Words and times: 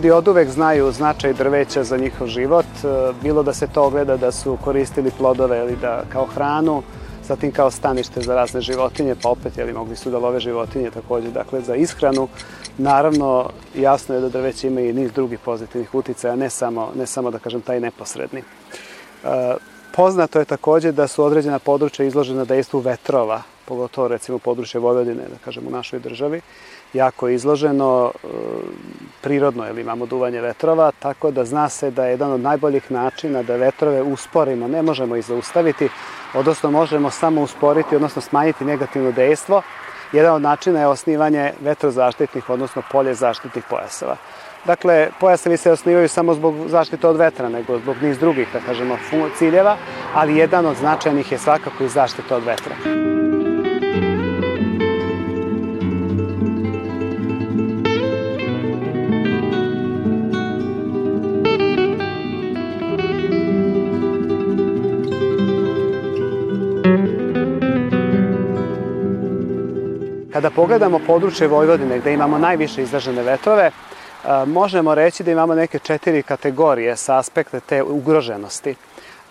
Ljudi 0.00 0.10
od 0.10 0.28
uvek 0.28 0.48
znaju 0.48 0.92
značaj 0.92 1.32
drveća 1.32 1.84
za 1.84 1.96
njihov 1.96 2.26
život, 2.26 2.64
e, 2.64 3.12
bilo 3.22 3.42
da 3.42 3.52
se 3.52 3.66
to 3.66 3.82
ogleda 3.82 4.16
da 4.16 4.32
su 4.32 4.58
koristili 4.64 5.10
plodove 5.18 5.58
ili 5.58 5.76
da 5.76 6.02
kao 6.12 6.26
hranu, 6.26 6.82
zatim 7.28 7.52
kao 7.52 7.70
stanište 7.70 8.20
za 8.20 8.34
razne 8.34 8.60
životinje, 8.60 9.14
pa 9.22 9.28
opet 9.28 9.58
jeli, 9.58 9.72
mogli 9.72 9.96
su 9.96 10.10
da 10.10 10.18
love 10.18 10.40
životinje 10.40 10.90
takođe, 10.90 11.30
dakle 11.30 11.60
za 11.60 11.76
ishranu. 11.76 12.28
Naravno, 12.78 13.50
jasno 13.74 14.14
je 14.14 14.20
da 14.20 14.28
drveće 14.28 14.68
ima 14.68 14.80
i 14.80 14.92
niz 14.92 15.12
drugih 15.12 15.38
pozitivnih 15.38 15.94
uticaja, 15.94 16.36
ne 16.36 16.50
samo, 16.50 16.92
ne 16.96 17.06
samo 17.06 17.30
da 17.30 17.38
kažem 17.38 17.60
taj 17.60 17.80
neposredni. 17.80 18.40
E, 18.40 18.44
poznato 19.92 20.38
je 20.38 20.44
takođe 20.44 20.92
da 20.92 21.08
su 21.08 21.24
određena 21.24 21.58
područja 21.58 22.06
izložena 22.06 22.44
dejstvu 22.44 22.80
vetrova, 22.80 23.42
pogotovo 23.64 24.08
recimo 24.08 24.38
područje 24.38 24.80
Vojvodine, 24.80 25.28
da 25.28 25.44
kažem 25.44 25.66
u 25.66 25.70
našoj 25.70 26.00
državi, 26.00 26.40
jako 26.92 27.28
izloženo 27.28 28.12
e, 28.14 28.28
prirodno, 29.20 29.64
jer 29.64 29.78
imamo 29.78 30.06
duvanje 30.06 30.40
vetrova, 30.40 30.92
tako 30.98 31.30
da 31.30 31.44
zna 31.44 31.68
se 31.68 31.90
da 31.90 32.04
je 32.04 32.10
jedan 32.10 32.32
od 32.32 32.40
najboljih 32.40 32.90
načina 32.90 33.42
da 33.42 33.56
vetrove 33.56 34.02
usporimo, 34.02 34.68
ne 34.68 34.82
možemo 34.82 35.16
ih 35.16 35.24
zaustaviti, 35.24 35.88
odnosno 36.34 36.70
možemo 36.70 37.10
samo 37.10 37.42
usporiti, 37.42 37.96
odnosno 37.96 38.22
smanjiti 38.22 38.64
negativno 38.64 39.12
dejstvo. 39.12 39.62
Jedan 40.12 40.34
od 40.34 40.42
načina 40.42 40.80
je 40.80 40.86
osnivanje 40.86 41.52
vetrozaštitnih, 41.60 42.50
odnosno 42.50 42.82
polje 42.92 43.14
zaštitnih 43.14 43.64
pojaseva. 43.70 44.16
Dakle, 44.64 45.08
pojasevi 45.20 45.56
se 45.56 45.72
osnivaju 45.72 46.08
samo 46.08 46.34
zbog 46.34 46.54
zaštite 46.68 47.08
od 47.08 47.16
vetra, 47.16 47.48
nego 47.48 47.78
zbog 47.78 47.96
niz 48.02 48.18
drugih, 48.18 48.48
da 48.52 48.60
kažemo, 48.60 48.98
ciljeva, 49.38 49.76
ali 50.14 50.36
jedan 50.36 50.66
od 50.66 50.76
značajnih 50.76 51.32
je 51.32 51.38
svakako 51.38 51.84
i 51.84 51.88
zaštita 51.88 52.36
od 52.36 52.44
vetra. 52.44 52.74
Kada 70.40 70.54
pogledamo 70.54 70.98
područje 71.06 71.48
Vojvodine 71.48 71.98
gde 71.98 72.12
imamo 72.12 72.38
najviše 72.38 72.82
izražene 72.82 73.22
vetrove, 73.22 73.70
možemo 74.46 74.94
reći 74.94 75.24
da 75.24 75.30
imamo 75.30 75.54
neke 75.54 75.78
četiri 75.78 76.22
kategorije 76.22 76.96
sa 76.96 77.18
aspekta 77.18 77.60
te 77.60 77.82
ugroženosti. 77.82 78.74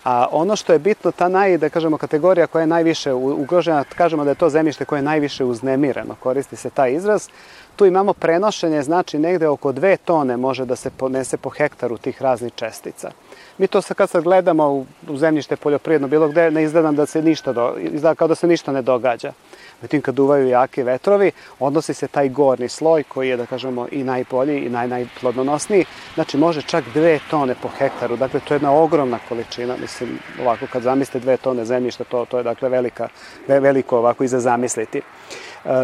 A 0.04 0.26
ono 0.32 0.56
što 0.56 0.72
je 0.72 0.78
bitno, 0.78 1.10
ta 1.10 1.28
naj, 1.28 1.58
da 1.58 1.68
kažemo, 1.68 1.98
kategorija 1.98 2.46
koja 2.46 2.60
je 2.60 2.66
najviše 2.66 3.12
ugrožena, 3.12 3.84
kažemo 3.96 4.24
da 4.24 4.30
je 4.30 4.34
to 4.34 4.48
zemljište 4.48 4.84
koje 4.84 4.98
je 4.98 5.02
najviše 5.02 5.44
uznemireno, 5.44 6.14
koristi 6.20 6.56
se 6.56 6.70
taj 6.70 6.92
izraz, 6.92 7.28
tu 7.76 7.86
imamo 7.86 8.12
prenošenje, 8.12 8.82
znači 8.82 9.18
negde 9.18 9.48
oko 9.48 9.72
dve 9.72 9.96
tone 9.96 10.36
može 10.36 10.64
da 10.64 10.76
se 10.76 10.90
ponese 10.90 11.36
po 11.36 11.50
hektaru 11.50 11.98
tih 11.98 12.22
raznih 12.22 12.52
čestica. 12.54 13.10
Mi 13.58 13.66
to 13.66 13.82
sad 13.82 13.96
kad 13.96 14.10
sad 14.10 14.24
gledamo 14.24 14.68
u, 14.68 14.86
u 15.08 15.16
zemljište 15.16 15.56
poljoprivredno 15.56 16.08
bilo 16.08 16.28
gde, 16.28 16.50
ne 16.50 16.62
izgleda 16.62 16.90
da 16.90 17.06
se 17.06 17.22
ništa, 17.22 17.52
do, 17.52 17.74
izgleda 17.78 18.14
kao 18.14 18.28
da 18.28 18.34
se 18.34 18.46
ništa 18.46 18.72
ne 18.72 18.82
događa. 18.82 19.32
Međutim, 19.80 20.02
kad 20.02 20.14
duvaju 20.14 20.48
jake 20.48 20.84
vetrovi, 20.84 21.30
odnosi 21.58 21.94
se 21.94 22.08
taj 22.08 22.28
gornji 22.28 22.68
sloj 22.68 23.02
koji 23.02 23.28
je, 23.28 23.36
da 23.36 23.46
kažemo, 23.46 23.86
i 23.92 24.04
najbolji 24.04 24.58
i 24.58 24.68
naj, 24.68 24.88
najplodonosniji. 24.88 25.84
Znači, 26.14 26.36
može 26.36 26.62
čak 26.62 26.84
dve 26.94 27.18
tone 27.30 27.54
po 27.62 27.68
hektaru. 27.78 28.16
Dakle, 28.16 28.40
to 28.40 28.54
je 28.54 28.56
jedna 28.56 28.72
ogromna 28.72 29.18
količina. 29.28 29.76
Mislim, 29.80 30.18
ovako, 30.40 30.66
kad 30.72 30.82
zamislite 30.82 31.20
dve 31.20 31.36
tone 31.36 31.64
zemljišta, 31.64 32.04
to, 32.04 32.24
to 32.24 32.38
je, 32.38 32.42
dakle, 32.42 32.68
velika, 32.68 33.08
veliko 33.48 33.98
ovako 33.98 34.24
i 34.24 34.28
za 34.28 34.40
zamisliti. 34.40 34.98
E, 34.98 35.02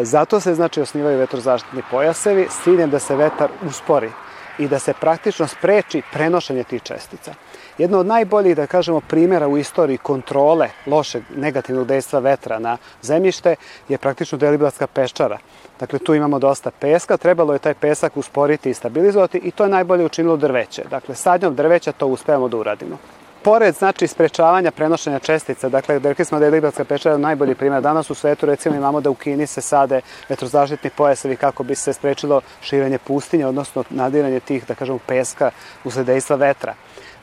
zato 0.02 0.40
se, 0.40 0.54
znači, 0.54 0.80
osnivaju 0.80 1.18
vetrozaštitni 1.18 1.82
pojasevi 1.90 2.46
s 2.50 2.62
ciljem 2.64 2.90
da 2.90 2.98
se 2.98 3.16
vetar 3.16 3.50
uspori 3.66 4.10
i 4.58 4.68
da 4.68 4.78
se 4.78 4.92
praktično 5.00 5.46
spreči 5.46 6.02
prenošenje 6.12 6.64
tih 6.64 6.82
čestica. 6.82 7.34
Jedno 7.78 7.98
od 7.98 8.06
najboljih, 8.06 8.56
da 8.56 8.66
kažemo, 8.66 9.00
primjera 9.00 9.48
u 9.48 9.59
istoriji 9.59 9.98
kontrole 9.98 10.69
lošeg 10.87 11.22
negativnog 11.37 11.87
dejstva 11.87 12.19
vetra 12.19 12.59
na 12.59 12.76
zemljište 13.03 13.56
je 13.88 13.98
praktično 13.98 14.38
Deliblatska 14.38 14.87
peščara. 14.87 15.38
Dakle, 15.81 15.98
tu 15.98 16.15
imamo 16.15 16.38
dosta 16.38 16.70
peska, 16.70 17.16
trebalo 17.16 17.53
je 17.53 17.59
taj 17.59 17.75
pesak 17.75 18.16
usporiti 18.16 18.70
i 18.70 18.75
stabilizovati 18.75 19.38
i 19.38 19.50
to 19.50 19.65
je 19.65 19.70
najbolje 19.70 20.04
učinilo 20.04 20.36
drveće. 20.36 20.84
Dakle, 20.91 21.15
sadnjom 21.15 21.54
drveća 21.54 21.92
to 21.92 22.06
uspevamo 22.06 22.48
da 22.48 22.56
uradimo 22.56 22.98
pored 23.47 23.75
znači 23.75 24.06
sprečavanja 24.06 24.70
prenošenja 24.70 25.19
čestica, 25.19 25.69
dakle 25.69 25.98
rekli 25.98 26.25
smo 26.25 26.38
da 26.38 26.44
je 26.44 26.50
Libratska 26.50 26.84
peščara 26.84 27.16
najbolji 27.16 27.54
primjer. 27.54 27.82
Danas 27.82 28.10
u 28.10 28.15
svetu 28.15 28.47
recimo 28.47 28.76
imamo 28.76 29.00
da 29.00 29.10
u 29.10 29.15
Kini 29.15 29.47
se 29.47 29.60
sade 29.60 30.00
vetrozaštitni 30.28 30.91
pojasevi 30.91 31.36
kako 31.36 31.62
bi 31.62 31.75
se 31.75 31.92
sprečilo 31.92 32.41
širenje 32.62 32.98
pustinje, 32.98 33.47
odnosno 33.47 33.84
nadiranje 33.91 34.41
tih, 34.41 34.66
da 34.66 34.75
kažemo, 34.75 34.98
peska 35.06 35.50
usled 35.84 36.06
dejstva 36.06 36.36
vetra. 36.36 36.75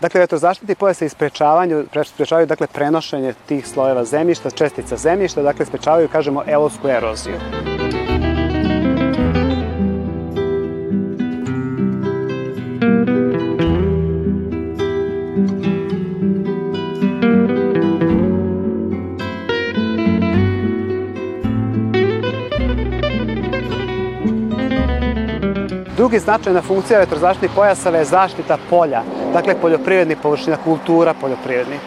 Dakle, 0.02 0.20
vetrozaštitni 0.20 0.76
pojas 0.76 0.98
se 0.98 1.06
isprečavaju, 1.06 1.86
sprečavaju 2.06 2.48
dakle, 2.48 2.68
prenošenje 2.68 3.34
tih 3.46 3.68
slojeva 3.68 4.06
zemljišta, 4.06 4.52
čestica 4.52 4.98
zemljišta, 4.98 5.42
dakle, 5.42 5.66
sprečavaju, 5.66 6.08
kažemo, 6.08 6.44
elovsku 6.48 6.88
eroziju. 6.88 7.40
Drugi 25.98 26.20
značajna 26.20 26.62
funkcija 26.62 27.00
vetrozaštitnih 27.00 27.52
pojasava 27.56 27.98
je 27.98 28.06
zaštita 28.06 28.58
polja, 28.70 29.04
dakle 29.34 29.56
poljoprivrednih 29.62 30.18
površina, 30.18 30.58
kultura 30.64 31.14
poljoprivrednih. 31.14 31.80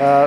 E, 0.00 0.26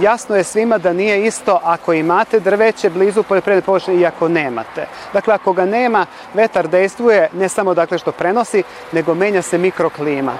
jasno 0.00 0.36
je 0.36 0.44
svima 0.44 0.78
da 0.78 0.92
nije 0.92 1.26
isto 1.26 1.60
ako 1.62 1.92
imate 1.92 2.40
drveće 2.40 2.90
blizu 2.90 3.22
poljoprivredne 3.22 3.66
površine 3.66 3.96
i 3.96 4.06
ako 4.06 4.28
nemate. 4.28 4.86
Dakle, 5.12 5.34
ako 5.34 5.52
ga 5.52 5.64
nema, 5.64 6.06
vetar 6.34 6.68
dejstvuje 6.68 7.28
ne 7.32 7.48
samo 7.48 7.74
dakle 7.74 7.98
što 7.98 8.12
prenosi, 8.12 8.62
nego 8.92 9.14
menja 9.14 9.42
se 9.42 9.58
mikroklima. 9.58 10.32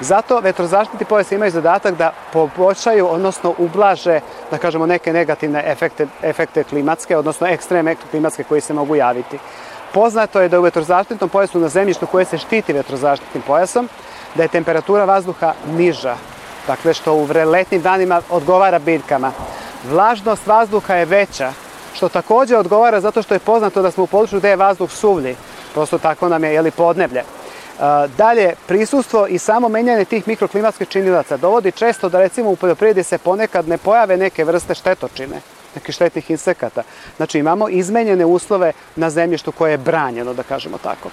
Zato 0.00 0.40
vetrozaštitni 0.40 1.06
pojas 1.06 1.32
imaju 1.32 1.50
zadatak 1.50 1.94
da 1.94 2.12
poboljšaju, 2.32 3.08
odnosno 3.08 3.54
ublaže, 3.58 4.20
da 4.50 4.58
kažemo, 4.58 4.86
neke 4.86 5.12
negativne 5.12 5.62
efekte, 5.66 6.06
efekte 6.22 6.64
klimatske, 6.64 7.16
odnosno 7.16 7.46
ekstreme 7.46 7.96
klimatske 8.10 8.44
koji 8.44 8.60
se 8.60 8.74
mogu 8.74 8.96
javiti. 8.96 9.38
Poznato 9.92 10.40
je 10.40 10.48
da 10.48 10.58
u 10.58 10.62
vetrozaštitnom 10.62 11.30
pojasu 11.30 11.60
na 11.60 11.68
zemljištu 11.68 12.06
koje 12.06 12.24
se 12.24 12.38
štiti 12.38 12.72
vetrozaštitnim 12.72 13.42
pojasom, 13.46 13.88
da 14.34 14.42
je 14.42 14.48
temperatura 14.48 15.04
vazduha 15.04 15.52
niža, 15.76 16.16
dakle 16.66 16.94
što 16.94 17.14
u 17.14 17.28
letnim 17.44 17.82
danima 17.82 18.22
odgovara 18.30 18.78
biljkama. 18.78 19.32
Vlažnost 19.90 20.46
vazduha 20.46 20.94
je 20.94 21.04
veća, 21.04 21.52
što 21.94 22.08
takođe 22.08 22.56
odgovara 22.56 23.00
zato 23.00 23.22
što 23.22 23.34
je 23.34 23.38
poznato 23.38 23.82
da 23.82 23.90
smo 23.90 24.04
u 24.04 24.06
području 24.06 24.38
gde 24.38 24.48
je 24.48 24.56
vazduh 24.56 24.90
suvlji, 24.90 25.36
prosto 25.74 25.98
tako 25.98 26.28
nam 26.28 26.44
je 26.44 26.54
jeli, 26.54 26.70
podneblje. 26.70 27.22
Dalje, 28.16 28.54
prisustvo 28.66 29.26
i 29.26 29.38
samo 29.38 29.68
menjanje 29.68 30.04
tih 30.04 30.28
mikroklimatskih 30.28 30.88
činilaca 30.88 31.36
dovodi 31.36 31.72
često 31.72 32.08
da 32.08 32.18
recimo 32.18 32.50
u 32.50 32.56
poljoprivredi 32.56 33.02
se 33.02 33.18
ponekad 33.18 33.68
ne 33.68 33.78
pojave 33.78 34.16
neke 34.16 34.44
vrste 34.44 34.74
štetočine 34.74 35.40
nekih 35.74 35.94
štetnih 35.94 36.30
insekata. 36.30 36.82
Znači 37.16 37.38
imamo 37.38 37.68
izmenjene 37.68 38.24
uslove 38.24 38.72
na 38.96 39.10
zemljištu 39.10 39.52
koje 39.52 39.70
je 39.70 39.78
branjeno, 39.78 40.34
da 40.34 40.42
kažemo 40.42 40.78
tako. 40.78 41.10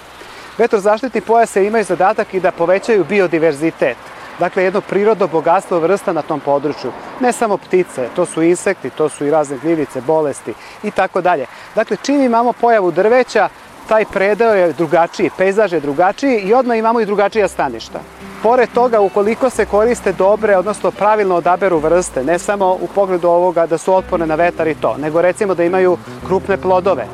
Vetrozaštitni 0.58 1.20
pojase 1.20 1.66
imaju 1.66 1.84
zadatak 1.84 2.34
i 2.34 2.40
da 2.40 2.50
povećaju 2.50 3.04
biodiverzitet. 3.04 3.96
Dakle, 4.38 4.64
jedno 4.64 4.80
prirodno 4.80 5.26
bogatstvo 5.26 5.78
vrsta 5.78 6.12
na 6.12 6.22
tom 6.22 6.40
području. 6.40 6.92
Ne 7.20 7.32
samo 7.32 7.56
ptice, 7.56 8.08
to 8.16 8.26
su 8.26 8.42
insekti, 8.42 8.90
to 8.90 9.08
su 9.08 9.26
i 9.26 9.30
razne 9.30 9.58
gljivice, 9.62 10.00
bolesti 10.00 10.54
i 10.82 10.90
tako 10.90 11.20
dalje. 11.20 11.46
Dakle, 11.74 11.96
čim 12.02 12.22
imamo 12.22 12.52
pojavu 12.52 12.90
drveća, 12.90 13.48
taj 13.88 14.04
predeo 14.04 14.54
je 14.54 14.72
drugačiji, 14.72 15.30
pejzaž 15.38 15.72
je 15.72 15.80
drugačiji 15.80 16.40
i 16.40 16.54
odmah 16.54 16.78
imamo 16.78 17.00
i 17.00 17.06
drugačija 17.06 17.48
staništa. 17.48 18.00
Pored 18.42 18.68
toga, 18.74 19.00
ukoliko 19.00 19.50
se 19.50 19.66
koriste 19.66 20.12
dobre, 20.12 20.56
odnosno 20.56 20.90
pravilno 20.90 21.34
odaberu 21.34 21.78
vrste, 21.78 22.24
ne 22.24 22.38
samo 22.38 22.78
u 22.80 22.88
pogledu 22.94 23.28
ovoga 23.28 23.66
da 23.66 23.78
su 23.78 23.94
otporne 23.94 24.26
na 24.26 24.34
vetar 24.34 24.68
i 24.68 24.74
to, 24.74 24.96
nego 24.96 25.22
recimo 25.22 25.54
da 25.54 25.64
imaju 25.64 25.98
krupne 26.26 26.56
plodove. 26.56 27.06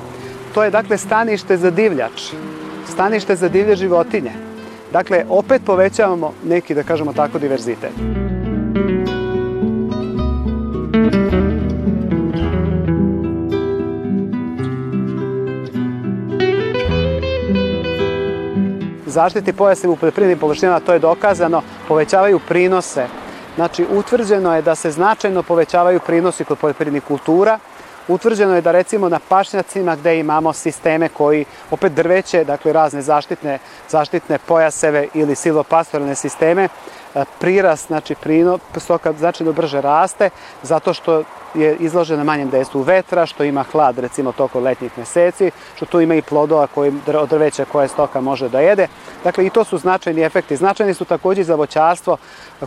To 0.55 0.65
je 0.65 0.71
dakle 0.71 0.99
stanište 0.99 1.57
za 1.57 1.71
divljač, 1.71 2.33
stanište 2.93 3.37
za 3.37 3.49
divlje 3.49 3.77
životinje. 3.77 4.33
Dakle, 4.93 5.25
opet 5.29 5.63
povećavamo 5.67 6.33
neki, 6.45 6.75
da 6.75 6.83
kažemo 6.83 7.13
tako, 7.13 7.39
diverzitet. 7.39 7.93
zaštiti 19.19 19.53
pojase 19.53 19.89
u 19.89 19.97
poljoprivrednim 19.97 20.39
površinama, 20.39 20.81
to 20.81 20.93
je 20.93 20.99
dokazano, 20.99 21.63
povećavaju 21.89 22.41
prinose. 22.49 23.07
Znači, 23.57 23.87
utvrđeno 23.91 24.55
je 24.55 24.63
da 24.63 24.75
se 24.75 24.91
značajno 24.91 25.43
povećavaju 25.43 26.01
prinosi 26.07 26.45
kod 26.45 26.59
poljoprivrednih 26.59 27.03
kultura, 27.03 27.59
utvrđeno 28.09 28.55
je 28.55 28.61
da 28.61 28.73
recimo 28.73 29.09
na 29.09 29.21
pašnjacima 29.29 29.97
gde 29.97 30.19
imamo 30.19 30.53
sisteme 30.53 31.09
koji, 31.09 31.45
opet 31.71 31.93
drveće, 31.93 32.45
dakle 32.45 32.73
razne 32.73 33.03
zaštitne, 33.03 33.59
zaštitne 33.89 34.39
pojaseve 34.39 35.09
ili 35.15 35.35
silopastorne 35.35 36.15
sisteme, 36.15 36.69
e, 37.15 37.25
prirast, 37.41 37.87
znači 37.87 38.15
prino, 38.15 38.59
stoka 38.77 39.13
značajno 39.13 39.53
brže 39.53 39.81
raste, 39.81 40.31
zato 40.63 40.95
što 40.95 41.23
je 41.55 41.77
izložena 41.77 42.25
manjem 42.25 42.51
dejstvu 42.51 42.83
vetra, 42.83 43.27
što 43.27 43.45
ima 43.45 43.63
hlad 43.63 43.99
recimo 43.99 44.33
tokom 44.33 44.65
letnjih 44.65 44.99
meseci, 44.99 45.51
što 45.77 45.87
tu 45.87 46.01
ima 46.01 46.15
i 46.15 46.23
plodova 46.23 46.67
koji, 46.67 46.93
od 47.15 47.29
drveća 47.29 47.65
koje 47.65 47.89
stoka 47.89 48.21
može 48.21 48.49
da 48.49 48.61
jede. 48.61 48.87
Dakle, 49.25 49.47
i 49.47 49.51
to 49.51 49.65
su 49.65 49.79
značajni 49.79 50.23
efekti. 50.23 50.57
Značajni 50.57 50.95
su 50.95 51.05
takođe 51.05 51.45
za 51.45 51.55
voćarstvo. 51.55 52.17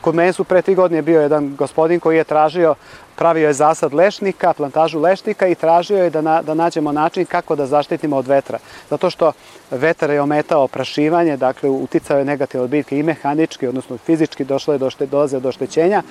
Kod 0.01 0.15
mene 0.15 0.33
su 0.33 0.43
pre 0.43 0.61
tri 0.61 0.75
godine 0.75 1.01
bio 1.01 1.21
jedan 1.21 1.55
gospodin 1.55 1.99
koji 1.99 2.17
je 2.17 2.23
tražio 2.23 2.75
pravio 3.21 3.47
je 3.47 3.53
zasad 3.53 3.93
lešnika, 3.93 4.53
plantažu 4.53 4.99
lešnika 4.99 5.47
i 5.47 5.55
tražio 5.55 6.03
je 6.03 6.09
da, 6.09 6.21
na, 6.21 6.41
da 6.41 6.53
nađemo 6.53 6.91
način 6.91 7.25
kako 7.25 7.55
da 7.55 7.65
zaštitimo 7.65 8.17
od 8.17 8.27
vetra. 8.27 8.57
Zato 8.89 9.09
što 9.09 9.31
vetar 9.71 10.09
je 10.09 10.21
ometao 10.21 10.63
oprašivanje, 10.63 11.37
dakle 11.37 11.69
uticao 11.69 12.17
je 12.17 12.25
negativno 12.25 12.63
odbitke 12.63 12.97
i 12.99 13.03
mehanički, 13.03 13.67
odnosno 13.67 13.97
fizički 13.97 14.43
došlo 14.43 14.73
je 14.73 14.77
do 14.77 14.89
šte, 14.89 15.05
dolaze 15.05 15.39
do 15.39 15.49
oštećenja. 15.49 16.01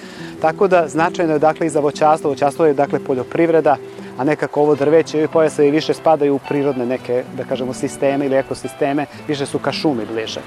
Tako 0.41 0.69
da 0.69 0.89
značajno 0.89 1.33
je 1.33 1.39
dakle 1.39 1.67
i 1.67 1.71
za 1.71 1.81
voćarstvo, 1.81 2.31
voćarstvo 2.31 2.60
je 2.65 2.75
dakle 2.75 2.99
poljoprivreda, 2.99 3.77
a 4.19 4.25
nekako 4.25 4.61
ovo 4.61 4.75
drveće 4.75 5.23
i 5.23 5.29
pojasevi 5.29 5.71
više 5.71 5.95
spadaju 5.95 6.35
u 6.35 6.39
prirodne 6.39 6.87
neke, 6.87 7.25
da 7.37 7.45
kažemo, 7.45 7.75
sisteme 7.75 8.27
ili 8.27 8.37
ekosisteme, 8.37 9.07
više 9.29 9.47
su 9.47 9.59
ka 9.59 9.73
šumi 9.73 10.07
bliže. 10.13 10.41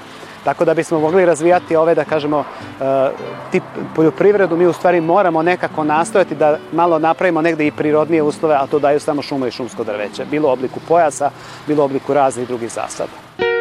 Tako 0.44 0.64
da 0.64 0.74
bismo 0.74 1.00
mogli 1.00 1.26
razvijati 1.26 1.76
ove, 1.76 1.94
da 1.94 2.04
kažemo, 2.04 2.44
e, 2.80 3.10
tip 3.52 3.62
poljoprivredu, 3.94 4.56
mi 4.56 4.66
u 4.66 4.72
stvari 4.72 5.00
moramo 5.00 5.42
nekako 5.42 5.84
nastojati 5.84 6.34
da 6.34 6.58
malo 6.72 6.98
napravimo 6.98 7.42
negde 7.42 7.66
i 7.66 7.72
prirodnije 7.72 8.22
uslove, 8.22 8.54
a 8.54 8.66
to 8.66 8.78
daju 8.78 9.00
samo 9.00 9.22
šumo 9.22 9.46
i 9.46 9.50
šumsko 9.50 9.84
drveće, 9.84 10.24
bilo 10.30 10.48
u 10.48 10.52
obliku 10.52 10.80
pojasa, 10.88 11.30
bilo 11.66 11.82
u 11.82 11.84
obliku 11.84 12.14
raznih 12.14 12.46
drugih 12.48 12.72
zasada. 12.72 13.53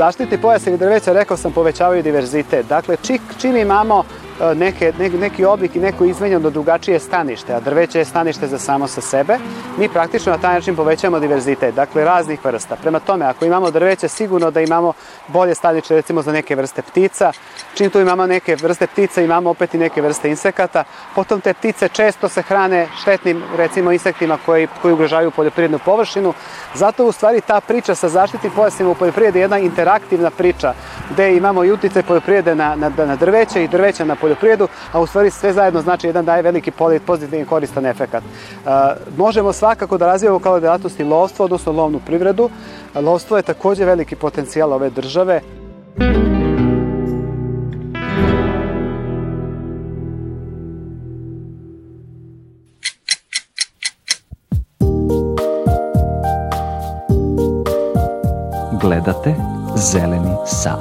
Zaštiti 0.00 0.40
pojasa 0.40 0.70
i 0.70 0.76
drveća, 0.76 1.12
rekao 1.12 1.36
sam, 1.36 1.52
povećavaju 1.52 2.02
diverzitet. 2.02 2.66
Dakle, 2.66 2.96
čim 3.38 3.56
imamo 3.56 4.04
neke, 4.54 4.92
ne, 4.98 5.08
neki 5.08 5.44
oblik 5.44 5.76
i 5.76 5.80
neko 5.80 6.04
izmenjeno 6.04 6.50
drugačije 6.50 6.98
stanište, 6.98 7.54
a 7.54 7.60
drveće 7.60 7.98
je 7.98 8.04
stanište 8.04 8.46
za 8.46 8.58
samo 8.58 8.86
sa 8.86 9.00
sebe, 9.00 9.38
mi 9.78 9.88
praktično 9.88 10.32
na 10.32 10.38
taj 10.38 10.54
način 10.54 10.76
povećamo 10.76 11.20
diverzitet, 11.20 11.74
dakle 11.74 12.04
raznih 12.04 12.44
vrsta. 12.44 12.76
Prema 12.76 13.00
tome, 13.00 13.24
ako 13.24 13.44
imamo 13.44 13.70
drveće, 13.70 14.08
sigurno 14.08 14.50
da 14.50 14.60
imamo 14.60 14.92
bolje 15.28 15.54
stanište 15.54 15.94
recimo 15.94 16.22
za 16.22 16.32
neke 16.32 16.56
vrste 16.56 16.82
ptica, 16.82 17.32
čim 17.74 17.90
tu 17.90 18.00
imamo 18.00 18.26
neke 18.26 18.56
vrste 18.56 18.86
ptica, 18.86 19.22
imamo 19.22 19.50
opet 19.50 19.74
i 19.74 19.78
neke 19.78 20.02
vrste 20.02 20.30
insekata, 20.30 20.84
potom 21.14 21.40
te 21.40 21.54
ptice 21.54 21.88
često 21.88 22.28
se 22.28 22.42
hrane 22.42 22.88
štetnim 23.00 23.42
recimo 23.56 23.92
insektima 23.92 24.38
koji, 24.46 24.68
koji 24.82 24.94
ugrožavaju 24.94 25.30
poljoprivrednu 25.30 25.78
površinu, 25.78 26.34
zato 26.74 27.06
u 27.06 27.12
stvari 27.12 27.40
ta 27.40 27.60
priča 27.60 27.94
sa 27.94 28.08
zaštitnim 28.08 28.52
pojasima 28.52 28.90
u 28.90 28.94
poljoprivredi 28.94 29.38
je 29.38 29.42
jedna 29.42 29.58
interaktivna 29.58 30.30
priča, 30.30 30.74
gde 31.10 31.36
imamo 31.36 31.64
i 31.64 31.72
utice 31.72 32.02
poljoprivrede 32.02 32.54
na, 32.54 32.76
na, 32.76 32.90
na 32.96 33.16
drveće 33.16 33.64
i 33.64 33.68
drveća 33.68 34.04
na 34.04 34.16
poljoprivredu, 34.30 34.68
a 34.92 35.00
u 35.00 35.06
stvari 35.06 35.30
sve 35.30 35.52
zajedno 35.52 35.80
znači 35.80 36.06
jedan 36.06 36.24
daje 36.24 36.42
veliki 36.42 36.70
pozitivni 37.06 37.44
koristan 37.44 37.86
efekat. 37.86 38.22
Možemo 39.16 39.52
svakako 39.52 39.98
da 39.98 40.06
razvijamo 40.06 40.38
kao 40.38 40.60
delatnost 40.60 41.00
i 41.00 41.04
lovstvo, 41.04 41.44
odnosno 41.44 41.72
lovnu 41.72 42.00
privredu. 42.06 42.50
Lovstvo 42.94 43.36
je 43.36 43.42
takođe 43.42 43.84
veliki 43.84 44.16
potencijal 44.16 44.72
ove 44.72 44.90
države. 44.90 45.40
Gledate 58.80 59.34
Zeleni 59.76 60.34
sat. 60.46 60.80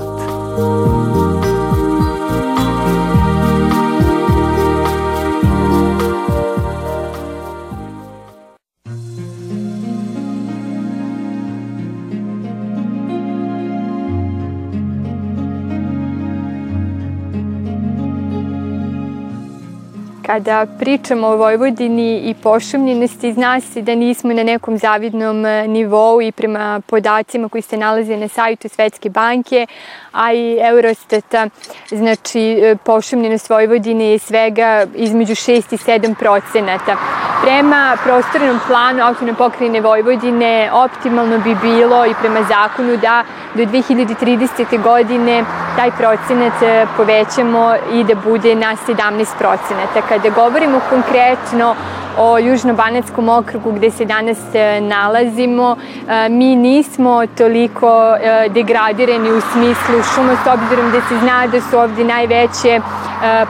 Kada 20.30 20.66
pričamo 20.80 21.28
o 21.28 21.36
Vojvodini 21.36 22.20
i 22.20 22.34
pošumljenosti, 22.44 23.34
zna 23.34 23.60
se 23.60 23.82
da 23.82 23.96
nismo 23.96 24.34
na 24.34 24.44
nekom 24.44 24.78
zavidnom 24.78 25.46
e, 25.46 25.68
nivou 25.68 26.22
i 26.22 26.32
prema 26.32 26.82
podacima 26.86 27.50
koji 27.50 27.62
se 27.62 27.78
nalaze 27.78 28.18
na 28.18 28.28
sajtu 28.28 28.70
Svetske 28.70 29.10
banke, 29.10 29.68
a 30.12 30.34
i 30.34 30.58
Eurostata, 30.62 31.48
znači 31.90 32.40
e, 32.40 32.76
pošumljenost 32.76 33.50
Vojvodine 33.50 34.06
je 34.06 34.20
svega 34.20 34.86
između 34.96 35.34
6 35.34 35.74
i 35.74 35.78
7 35.78 36.16
procenata. 36.16 36.98
Prema 37.42 37.98
prostornom 38.04 38.60
planu 38.68 39.04
autonome 39.04 39.38
pokrajine 39.38 39.82
Vojvodine 39.82 40.72
optimalno 40.74 41.40
bi 41.40 41.56
bilo 41.62 42.06
i 42.06 42.14
prema 42.22 42.44
zakonu 42.44 42.98
da 42.98 43.24
do 43.56 43.64
2030. 43.64 44.84
godine 44.84 45.44
taj 45.76 45.92
procenat 45.92 46.64
e, 46.64 46.86
povećamo 46.98 47.76
i 47.94 48.04
da 48.04 48.16
bude 48.16 48.56
na 48.56 48.76
17 48.88 49.26
procenata. 49.38 50.02
Kada 50.10 50.19
govorimo 50.30 50.80
konkretno 50.90 51.76
o 52.18 52.38
Južno-Banatskom 52.40 53.30
okrugu 53.30 53.72
gde 53.72 53.92
se 53.92 54.06
danas 54.06 54.38
e, 54.54 54.82
nalazimo, 54.82 55.76
e, 56.08 56.30
mi 56.30 56.56
nismo 56.56 57.28
toliko 57.38 58.16
degradirani 58.50 59.32
u 59.32 59.42
smislu 59.42 60.04
šuma 60.16 60.34
s 60.44 60.48
obzirom 60.48 60.92
da 60.92 61.02
se 61.02 61.20
zna 61.20 61.48
da 61.48 61.62
su 61.62 61.78
ovde 61.78 62.04
najveće 62.04 62.82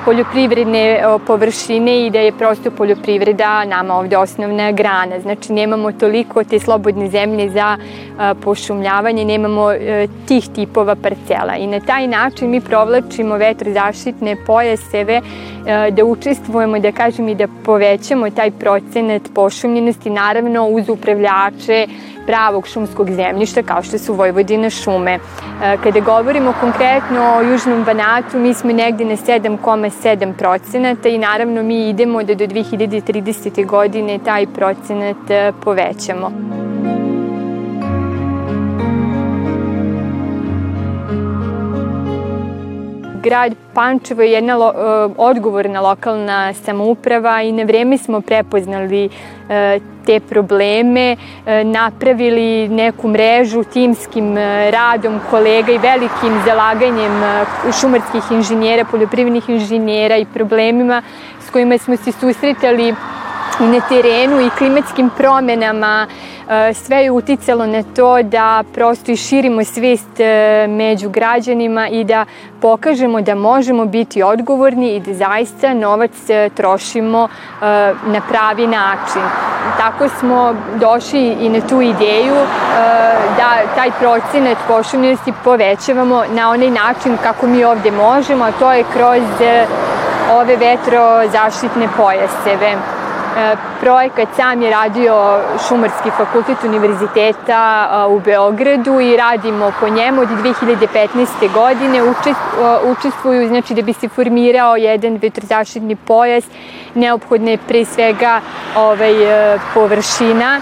poljoprivredne 0.05 1.01
površine 1.27 2.05
i 2.05 2.09
da 2.09 2.19
je 2.19 2.31
prosto 2.31 2.71
poljoprivreda 2.71 3.65
nama 3.65 3.95
ovde 3.95 4.17
osnovna 4.17 4.71
grana. 4.71 5.19
Znači 5.19 5.53
nemamo 5.53 5.91
toliko 5.91 6.43
te 6.43 6.59
slobodne 6.59 7.09
zemlje 7.09 7.49
za 7.49 7.77
pošumljavanje, 8.41 9.25
nemamo 9.25 9.67
tih 10.27 10.49
tipova 10.55 10.95
parcela 10.95 11.55
i 11.57 11.67
na 11.67 11.79
taj 11.79 12.07
način 12.07 12.49
mi 12.49 12.61
provlačimo 12.61 13.37
vetrozaštitne 13.37 14.35
pojaseve 14.45 15.21
da 15.91 16.05
učestvujemo, 16.05 16.79
da 16.79 16.91
kažem 16.91 17.29
i 17.29 17.35
da 17.35 17.47
povećamo 17.65 18.29
taj 18.29 18.51
procenat 18.51 19.21
pošumljenosti, 19.35 20.09
naravno 20.09 20.67
uz 20.67 20.89
upravljače 20.89 21.87
pravog 22.29 22.67
šumskog 22.67 23.11
zemljišta 23.11 23.63
kao 23.63 23.83
što 23.83 23.97
su 23.97 24.13
Vojvodina 24.13 24.69
šume. 24.69 25.13
E, 25.13 25.19
kada 25.83 25.99
govorimo 25.99 26.53
konkretno 26.61 27.21
o 27.37 27.41
Južnom 27.41 27.83
Banatu, 27.83 28.39
mi 28.39 28.53
smo 28.53 28.71
negde 28.71 29.05
na 29.05 29.17
7,7 29.17 30.33
procenata 30.33 31.09
i 31.09 31.17
naravno 31.17 31.63
mi 31.63 31.89
idemo 31.89 32.23
da 32.23 32.35
do 32.35 32.45
2030. 32.45 33.65
godine 33.65 34.19
taj 34.25 34.47
procenat 34.47 35.29
e, 35.29 35.51
povećamo. 35.63 36.58
Grad 43.21 43.55
Pančevo 43.73 44.21
je 44.21 44.31
jedna 44.31 44.55
lo, 44.55 44.69
e, 44.69 45.13
odgovorna 45.17 45.81
lokalna 45.81 46.53
samouprava 46.53 47.41
i 47.41 47.51
na 47.51 47.63
vreme 47.63 47.97
smo 47.97 48.21
prepoznali 48.21 49.09
e, 49.49 49.79
te 50.05 50.19
probleme, 50.19 51.15
e, 51.45 51.63
napravili 51.63 52.67
neku 52.69 53.07
mrežu 53.07 53.63
timskim 53.63 54.37
radom 54.69 55.19
kolega 55.29 55.71
i 55.71 55.77
velikim 55.77 56.41
zalaganjem 56.45 57.21
šumarskih 57.81 58.31
inženjera, 58.31 58.85
poljoprivrednih 58.85 59.49
inženjera 59.49 60.17
i 60.17 60.25
problemima 60.25 61.01
s 61.47 61.51
kojima 61.51 61.77
smo 61.77 61.97
se 61.97 62.11
susretali 62.11 62.95
na 63.59 63.81
terenu 63.89 64.41
i 64.41 64.49
klimatskim 64.49 65.09
promenama, 65.17 66.07
sve 66.73 66.97
je 66.97 67.11
uticalo 67.11 67.65
na 67.65 67.83
to 67.95 68.23
da 68.23 68.63
prosto 68.73 69.11
i 69.11 69.15
širimo 69.15 69.63
svest 69.63 70.19
e, 70.19 70.67
među 70.69 71.09
građanima 71.09 71.87
i 71.87 72.03
da 72.03 72.25
pokažemo 72.61 73.21
da 73.21 73.35
možemo 73.35 73.85
biti 73.85 74.23
odgovorni 74.23 74.95
i 74.95 74.99
da 74.99 75.13
zaista 75.13 75.73
novac 75.73 76.29
e, 76.29 76.49
trošimo 76.55 77.27
e, 77.27 77.65
na 78.05 78.21
pravi 78.29 78.67
način. 78.67 79.21
Tako 79.77 80.09
smo 80.09 80.55
došli 80.75 81.37
i 81.41 81.49
na 81.49 81.67
tu 81.67 81.81
ideju 81.81 82.35
da 83.37 83.75
taj 83.75 83.91
procenat 83.99 84.57
pošumljenosti 84.67 85.33
povećavamo 85.43 86.23
na 86.31 86.49
onaj 86.49 86.69
način 86.69 87.17
kako 87.23 87.47
mi 87.47 87.63
ovde 87.63 87.91
možemo, 87.91 88.45
a 88.45 88.51
to 88.51 88.73
je 88.73 88.83
kroz 88.93 89.23
ove 90.31 90.55
vetrozaštitne 90.55 91.87
pojaseve. 91.97 92.98
Projekat 93.79 94.27
sam 94.35 94.61
je 94.61 94.71
radio 94.71 95.39
Šumarski 95.67 96.09
fakultet 96.17 96.63
univerziteta 96.63 97.87
u 98.09 98.19
Beogradu 98.19 98.99
i 98.99 99.17
radimo 99.17 99.71
po 99.79 99.89
njemu 99.89 100.21
od 100.21 100.27
2015. 100.27 101.53
godine. 101.53 102.03
Učestvuju, 102.83 103.47
znači 103.47 103.73
da 103.73 103.81
bi 103.81 103.93
se 103.93 104.07
formirao 104.07 104.75
jedan 104.75 105.19
vetrozaštitni 105.21 105.95
pojas, 105.95 106.43
neophodne 106.95 107.57
pre 107.67 107.85
svega 107.85 108.41
ovaj, 108.75 109.13
površina 109.73 110.61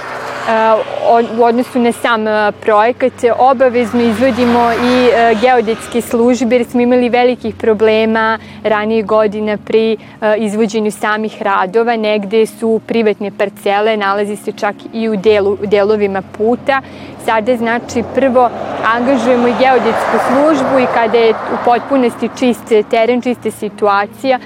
u 1.38 1.44
odnosu 1.44 1.80
na 1.80 1.92
sam 1.92 2.28
e, 2.28 2.52
projekat 2.52 3.14
obavezno 3.40 4.02
izvodimo 4.02 4.72
i 4.72 5.10
geodetske 5.42 6.02
službe 6.02 6.56
jer 6.56 6.66
smo 6.66 6.82
imali 6.82 7.10
velikih 7.10 7.56
problema 7.56 8.40
ranije 8.64 9.04
godina 9.04 9.58
pri 9.58 9.98
izvođenju 10.38 10.92
samih 10.92 11.42
radova. 11.42 11.96
Negde 11.96 12.46
su 12.46 12.82
privatne 12.88 13.32
parcele, 13.38 13.98
nalazi 13.98 14.36
se 14.36 14.52
čak 14.52 14.76
i 14.94 15.10
u, 15.10 15.16
delu, 15.16 15.58
delovima 15.62 16.22
puta. 16.22 16.82
Sada 17.28 17.58
znači 17.58 18.04
prvo 18.16 18.50
angažujemo 18.96 19.44
geodetsku 19.44 20.18
službu 20.28 20.80
i 20.80 20.86
kada 20.94 21.18
je 21.18 21.32
u 21.32 21.58
potpunosti 21.66 22.30
čist 22.40 22.74
teren, 22.90 23.22
čista 23.22 23.52
situacija, 23.52 24.40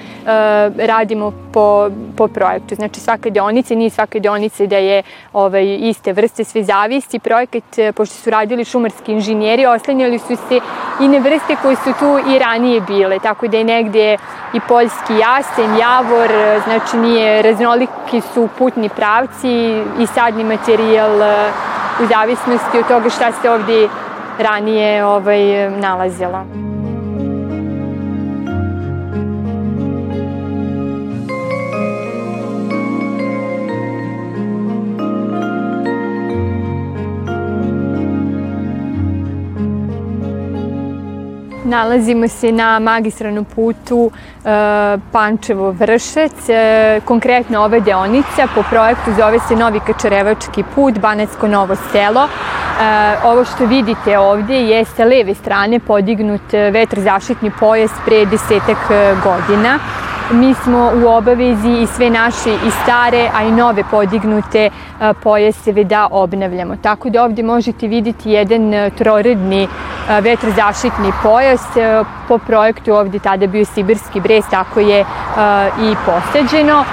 radimo 0.78 1.32
po, 1.52 1.90
po 2.16 2.28
projektu. 2.28 2.74
Znači 2.74 3.00
svaka 3.00 3.30
deonica, 3.30 3.74
nije 3.74 3.90
svaka 3.90 4.18
deonica 4.18 4.66
da 4.66 4.76
je 4.76 5.02
ovaj, 5.32 5.78
iste 5.80 6.12
vrste, 6.12 6.44
sve 6.44 6.62
zavisi. 6.62 7.18
Projekat, 7.18 7.78
e, 7.78 7.92
pošto 7.92 8.14
su 8.14 8.30
radili 8.30 8.64
šumarski 8.64 9.12
inženjeri, 9.12 9.66
oslanjali 9.66 10.18
su 10.18 10.36
se 10.48 10.60
i 11.00 11.08
na 11.08 11.18
vrste 11.18 11.56
koje 11.62 11.76
su 11.76 11.92
tu 11.98 12.18
i 12.34 12.38
ranije 12.38 12.80
bile, 12.80 13.18
tako 13.18 13.48
da 13.48 13.56
je 13.56 13.64
negde 13.64 14.16
i 14.54 14.60
poljski 14.68 15.14
jasen, 15.20 15.76
javor, 15.78 16.30
e, 16.30 16.60
znači 16.64 16.96
nije, 16.96 17.42
raznoliki 17.42 18.20
su 18.34 18.48
putni 18.58 18.88
pravci 18.88 19.82
i 19.98 20.06
sadni 20.06 20.44
materijal 20.44 21.22
e, 21.22 21.52
u 22.02 22.06
zavisnosti 22.06 22.78
od 22.78 22.88
toga 22.88 23.10
šta 23.10 23.32
se 23.32 23.50
ovde 23.50 23.88
ranije 24.38 25.04
ovaj, 25.04 25.70
nalazilo. 25.70 26.71
Nalazimo 41.72 42.28
se 42.28 42.52
na 42.52 42.78
magistralnom 42.78 43.44
putu 43.44 44.10
e, 44.10 44.48
Pančevo-Vršec, 45.12 46.48
e, 46.48 47.00
konkretno 47.04 47.62
ova 47.64 47.80
deonica 47.80 48.46
po 48.54 48.62
projektu 48.70 49.14
zove 49.16 49.38
se 49.48 49.56
Novi 49.56 49.80
Kačarevački 49.80 50.64
put, 50.74 50.98
Banacko 50.98 51.48
Novo 51.48 51.76
selo. 51.92 52.24
E, 52.24 52.28
ovo 53.24 53.44
što 53.44 53.66
vidite 53.66 54.18
ovde 54.18 54.60
je 54.60 54.84
sa 54.84 55.04
leve 55.04 55.34
strane 55.34 55.80
podignut 55.80 56.52
vetrozaštitni 56.52 57.50
pojas 57.60 57.90
pre 58.04 58.26
desetak 58.26 58.78
godina 59.24 59.78
mi 60.32 60.54
smo 60.54 60.92
u 61.04 61.08
obavezi 61.08 61.68
i 61.82 61.86
sve 61.86 62.10
naše 62.10 62.52
i 62.66 62.70
stare, 62.82 63.30
a 63.34 63.42
i 63.44 63.50
nove 63.50 63.84
podignute 63.90 64.70
pojaseve 65.22 65.84
da 65.84 66.08
obnavljamo. 66.10 66.76
Tako 66.82 67.10
da 67.10 67.24
ovde 67.24 67.42
možete 67.42 67.86
videti 67.86 68.30
jedan 68.30 68.90
troredni 68.98 69.68
vetrozaštitni 70.20 71.12
pojas. 71.22 71.62
Po 72.28 72.38
projektu 72.38 72.94
ovde 72.94 73.18
tada 73.18 73.46
bio 73.46 73.64
Sibirski 73.64 74.20
brez, 74.20 74.44
tako 74.50 74.80
je 74.80 75.04
i 75.80 75.94
posađeno. 76.06 76.84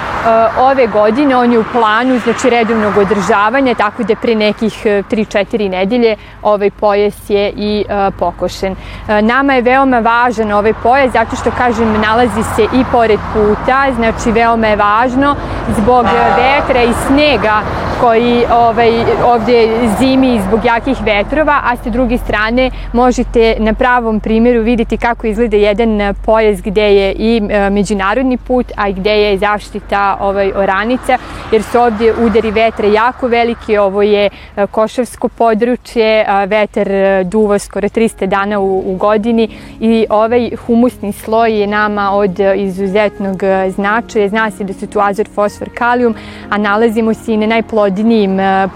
Ove 0.58 0.86
godine 0.86 1.36
on 1.36 1.52
je 1.52 1.58
u 1.58 1.64
planu 1.72 2.18
znači 2.18 2.50
redovnog 2.50 2.96
održavanja, 2.96 3.74
tako 3.74 4.02
da 4.02 4.16
pre 4.16 4.34
nekih 4.34 4.86
3-4 4.86 5.70
nedelje 5.70 6.16
ovaj 6.42 6.70
pojas 6.70 7.30
je 7.30 7.52
i 7.56 7.84
pokošen. 8.18 8.76
Nama 9.22 9.54
je 9.54 9.62
veoma 9.62 9.98
važan 9.98 10.52
ovaj 10.52 10.72
pojas 10.82 11.12
zato 11.12 11.36
što, 11.36 11.50
kažem, 11.50 12.00
nalazi 12.00 12.42
se 12.56 12.62
i 12.62 12.84
pored 12.92 13.20
puta, 13.32 13.86
znači 13.96 14.32
veoma 14.32 14.66
je 14.66 14.76
važno 14.76 15.36
zbog 15.76 16.06
vetra 16.36 16.82
i 16.82 16.92
snega 17.06 17.60
koji 18.00 18.44
ovaj, 18.52 18.90
ovde 19.24 19.68
zimi 19.98 20.40
zbog 20.48 20.64
jakih 20.64 20.96
vetrova, 21.04 21.60
a 21.64 21.76
sa 21.76 21.90
druge 21.90 22.18
strane 22.18 22.70
možete 22.92 23.56
na 23.58 23.74
pravom 23.74 24.20
primjeru 24.20 24.62
videti 24.62 24.96
kako 24.96 25.26
izgleda 25.26 25.56
jedan 25.56 26.14
pojas 26.26 26.62
gde 26.62 26.94
je 26.94 27.12
i 27.12 27.42
e, 27.50 27.70
međunarodni 27.70 28.36
put, 28.36 28.72
a 28.76 28.88
i 28.88 28.92
gde 28.92 29.10
je 29.10 29.38
zaštita 29.38 30.16
ovaj, 30.20 30.52
oranica, 30.54 31.18
jer 31.52 31.62
su 31.62 31.78
ovde 31.80 32.14
udari 32.14 32.50
vetra 32.50 32.86
jako 32.86 33.28
veliki, 33.28 33.78
ovo 33.78 34.02
je 34.02 34.26
e, 34.56 34.66
košavsko 34.66 35.28
područje, 35.28 36.26
vetar 36.46 36.88
e, 36.88 37.24
duva 37.24 37.58
skoro 37.58 37.88
300 37.88 38.26
dana 38.26 38.60
u, 38.60 38.82
u 38.86 38.96
godini 38.96 39.48
i 39.80 40.06
ovaj 40.10 40.50
humusni 40.66 41.12
sloj 41.12 41.60
je 41.60 41.66
nama 41.66 42.10
od 42.12 42.40
izuzetnog 42.56 43.42
značaja. 43.68 44.28
Zna 44.28 44.50
se 44.50 44.64
da 44.64 44.72
su 44.72 44.86
tu 44.86 45.00
azor, 45.00 45.28
fosfor, 45.34 45.68
kalijum, 45.74 46.14
a 46.50 46.58
nalazimo 46.58 47.14
se 47.14 47.34
i 47.34 47.36
na 47.36 47.46
najplodnijim 47.46 47.89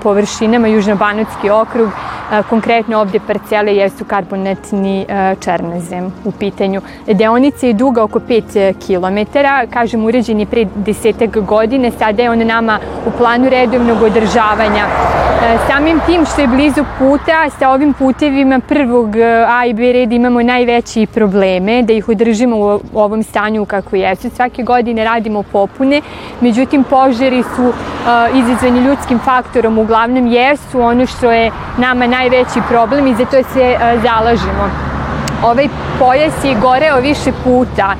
površinama, 0.02 0.68
Južnobanotski 0.68 1.50
okrug, 1.50 1.88
konkretno 2.50 2.98
ovde 2.98 3.20
parcele 3.26 3.76
jesu 3.76 4.04
karbonatni 4.04 5.06
černozem 5.40 6.12
u 6.24 6.32
pitanju. 6.32 6.80
Deonica 7.06 7.66
je 7.66 7.72
duga 7.72 8.02
oko 8.02 8.18
5 8.18 8.74
km, 8.86 9.38
kažem 9.70 10.04
uređen 10.04 10.40
je 10.40 10.46
pre 10.46 10.64
desetak 10.74 11.30
godine, 11.30 11.90
sada 11.90 12.22
je 12.22 12.30
on 12.30 12.38
nama 12.38 12.78
u 13.06 13.10
planu 13.18 13.48
redovnog 13.48 14.02
održavanja. 14.02 14.86
Samim 15.68 16.00
tim 16.06 16.26
što 16.26 16.40
je 16.40 16.46
blizu 16.46 16.84
puta, 16.98 17.50
sa 17.58 17.70
ovim 17.70 17.92
putevima 17.92 18.60
prvog 18.68 19.16
A 19.48 19.66
i 19.66 19.74
B 19.74 19.92
reda 19.92 20.14
imamo 20.14 20.42
najveći 20.42 21.06
probleme, 21.06 21.82
da 21.82 21.92
ih 21.92 22.08
održimo 22.08 22.56
u 22.56 22.80
ovom 22.94 23.22
stanju 23.22 23.64
kako 23.64 23.96
jesu. 23.96 24.30
Svake 24.30 24.62
godine 24.62 25.04
radimo 25.04 25.42
popune, 25.42 26.00
međutim 26.40 26.84
požari 26.84 27.42
su 27.42 27.72
izazvani 28.34 28.80
ljudskim 28.80 29.18
faktorom, 29.18 29.78
uglavnom 29.78 30.26
jesu 30.26 30.80
ono 30.80 31.06
što 31.06 31.30
je 31.30 31.50
nama 31.78 32.06
najveći 32.16 32.60
problem 32.68 33.06
i 33.06 33.14
za 33.14 33.24
to 33.24 33.42
se 33.52 33.76
zalažemo. 34.02 34.66
Ovaj 35.44 35.68
pojas 35.98 36.44
je 36.44 36.54
goreo 36.60 37.00
više 37.00 37.32
puta, 37.44 37.94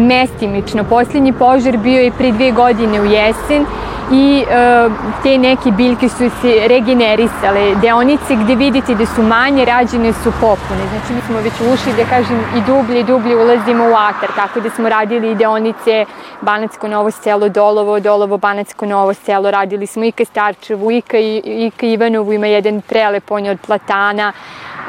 mestimično. 0.00 0.84
Posljednji 0.84 1.32
požar 1.32 1.76
bio 1.76 2.00
je 2.00 2.12
pre 2.18 2.32
dve 2.32 2.50
godine 2.50 3.00
u 3.00 3.04
jesen 3.04 3.66
i 4.12 4.44
e, 4.50 4.88
te 5.22 5.38
neke 5.38 5.70
biljke 5.70 6.08
su 6.08 6.30
se 6.40 6.68
regenerisale. 6.68 7.74
Deonice 7.74 8.34
gde 8.34 8.54
vidite 8.54 8.94
da 8.94 9.06
su 9.06 9.22
manje, 9.22 9.64
rađene 9.64 10.12
su 10.12 10.32
popune. 10.40 10.84
Znači 10.90 11.12
mi 11.14 11.20
smo 11.20 11.36
već 11.40 11.52
ušli, 11.52 11.92
da 11.96 12.04
kažem, 12.04 12.40
i 12.56 12.60
dublje 12.66 13.00
i 13.00 13.04
dublje 13.04 13.36
ulazimo 13.36 13.84
u 13.84 13.94
atar, 13.94 14.28
tako 14.36 14.60
da 14.60 14.70
smo 14.70 14.88
radili 14.88 15.30
i 15.30 15.34
deonice 15.34 16.04
Banacko 16.40 16.88
Novo 16.88 17.10
selo, 17.10 17.48
Dolovo, 17.48 18.00
Dolovo, 18.00 18.38
Banacko 18.38 18.86
Novo 18.86 19.14
selo, 19.14 19.50
radili 19.50 19.86
smo 19.86 20.04
i 20.04 20.12
ka 20.12 20.24
Starčevu, 20.24 20.90
i 20.90 21.00
ka, 21.00 21.18
i 21.18 21.70
ka 21.76 21.86
Ivanovu, 21.86 22.32
ima 22.32 22.46
jedan 22.46 22.80
prelep, 22.80 23.30
on 23.30 23.44
je 23.44 23.50
od 23.50 23.58
platana, 23.66 24.32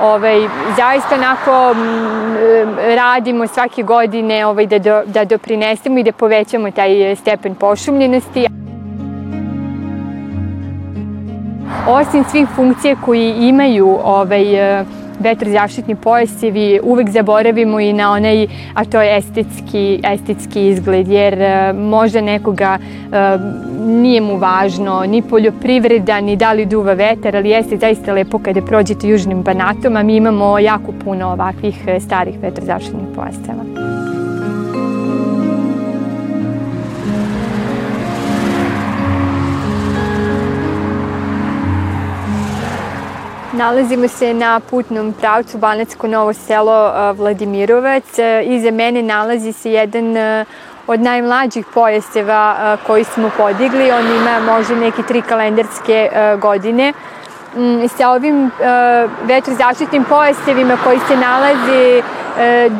ovaj, 0.01 0.47
zaista 0.77 1.15
onako 1.15 1.71
m, 1.71 2.77
radimo 2.95 3.47
svake 3.47 3.83
godine 3.83 4.45
ovaj, 4.45 4.65
da, 4.65 4.79
do, 4.79 5.01
da 5.05 5.25
doprinesemo 5.25 5.99
i 5.99 6.03
da 6.03 6.11
povećamo 6.11 6.71
taj 6.71 7.15
stepen 7.15 7.55
pošumljenosti. 7.55 8.47
Osim 11.87 12.23
svih 12.31 12.47
funkcija 12.55 12.95
koji 12.95 13.33
imaju 13.37 13.97
ovaj, 14.03 14.79
e, 14.79 14.85
vetrozaštitni 15.19 15.95
pojasevi 15.95 16.79
uvek 16.83 17.09
zaboravimo 17.09 17.79
i 17.79 17.93
na 17.93 18.11
onaj, 18.11 18.47
a 18.73 18.85
to 18.85 19.01
je 19.01 19.17
estetski, 19.17 19.99
estetski 20.03 20.67
izgled, 20.67 21.07
jer 21.07 21.41
e, 21.41 21.73
možda 21.73 22.21
nekoga 22.21 22.77
e, 22.77 23.37
nije 23.79 24.21
mu 24.21 24.37
važno 24.37 25.03
ni 25.05 25.21
poljoprivreda, 25.21 26.21
ni 26.21 26.35
da 26.35 26.53
li 26.53 26.65
duva 26.65 26.93
vetar, 26.93 27.35
ali 27.35 27.49
jeste 27.49 27.77
zaista 27.77 28.13
lepo 28.13 28.39
kada 28.39 28.61
prođete 28.61 29.07
južnim 29.07 29.41
banatom, 29.41 29.95
a 29.95 30.03
mi 30.03 30.15
imamo 30.15 30.59
jako 30.59 30.91
puno 31.03 31.27
ovakvih 31.27 31.85
starih 31.99 32.35
vetrozaštitnih 32.41 33.07
pojaseva. 33.15 33.72
Nalazimo 43.53 44.07
se 44.07 44.33
na 44.33 44.59
putnom 44.59 45.13
pravcu 45.13 45.57
Banacko 45.57 46.07
Novo 46.07 46.33
selo 46.33 47.13
Vladimirovac. 47.13 48.03
Iza 48.45 48.71
mene 48.71 49.01
nalazi 49.01 49.53
se 49.53 49.71
jedan 49.71 50.15
od 50.87 50.99
najmlađih 50.99 51.65
pojaseva 51.73 52.77
koji 52.87 53.03
smo 53.03 53.31
podigli. 53.37 53.91
On 53.91 54.05
ima 54.05 54.39
možda 54.53 54.75
neke 54.75 55.03
tri 55.03 55.21
kalendarske 55.21 56.09
godine. 56.41 56.93
Mm, 57.55 57.87
sa 57.97 58.09
ovim 58.09 58.51
vetrozaštitnim 59.23 60.03
pojasevima 60.03 60.77
koji 60.83 60.99
se 61.07 61.15
nalaze 61.15 61.97
e, 61.97 62.01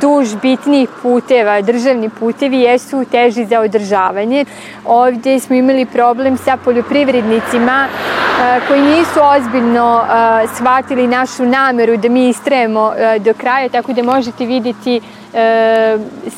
duž 0.02 0.36
bitnih 0.42 0.90
puteva, 1.02 1.62
državni 1.62 2.10
putevi 2.10 2.60
jesu 2.60 3.06
teži 3.12 3.46
za 3.46 3.60
održavanje. 3.60 4.46
Ovde 4.86 5.40
smo 5.40 5.56
imali 5.56 5.86
problem 5.86 6.38
sa 6.38 6.58
poljoprivrednicima 6.58 7.88
e, 7.88 8.60
koji 8.68 8.82
nisu 8.82 9.20
ozbiljno 9.38 10.02
e, 10.02 10.48
shvatili 10.56 11.08
našu 11.08 11.46
nameru 11.46 11.98
da 11.98 12.10
mi 12.10 12.30
istrajemo 12.30 12.94
do 13.20 13.34
kraja, 13.34 13.70
tako 13.70 13.94
da 13.94 14.04
možete 14.04 14.46
vidjeti 14.46 15.02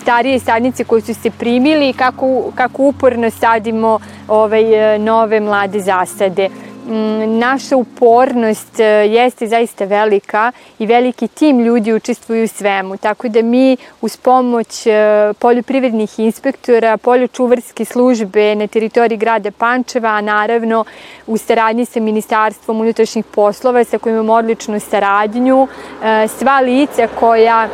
starije 0.02 0.40
sadnice 0.40 0.84
koje 0.84 1.02
su 1.02 1.14
se 1.14 1.30
primili 1.30 1.90
i 1.90 1.94
kako, 1.94 2.52
kako 2.56 2.84
uporno 2.84 3.30
sadimo 3.30 4.00
ovaj, 4.28 4.64
nove 5.00 5.40
mlade 5.40 5.80
zasade. 5.80 6.50
Mm, 6.88 7.40
naša 7.40 7.76
upornost 7.76 8.80
e, 8.80 8.84
jeste 8.84 9.48
zaista 9.48 9.86
velika 9.86 10.52
i 10.80 10.86
veliki 10.86 11.28
tim 11.28 11.60
ljudi 11.60 11.94
učestvuju 11.94 12.44
u 12.44 12.48
svemu, 12.48 12.98
tako 12.98 13.28
da 13.28 13.42
mi 13.42 13.78
uz 14.02 14.18
pomoć 14.18 14.88
e, 14.88 14.94
poljoprivrednih 15.40 16.20
inspektora, 16.20 16.98
poljočuvarske 16.98 17.86
službe 17.86 18.56
na 18.56 18.68
teritoriji 18.68 19.18
grada 19.18 19.52
Pančeva, 19.52 20.10
a 20.10 20.22
naravno 20.22 20.86
u 21.28 21.38
saradnji 21.38 21.86
sa 21.86 22.00
Ministarstvom 22.00 22.82
unutrašnjih 22.82 23.26
poslova 23.26 23.84
sa 23.84 23.98
kojim 23.98 24.16
imamo 24.16 24.34
odličnu 24.34 24.80
saradnju, 24.80 25.68
e, 26.04 26.28
sva 26.28 26.60
lica 26.60 27.08
koja 27.20 27.68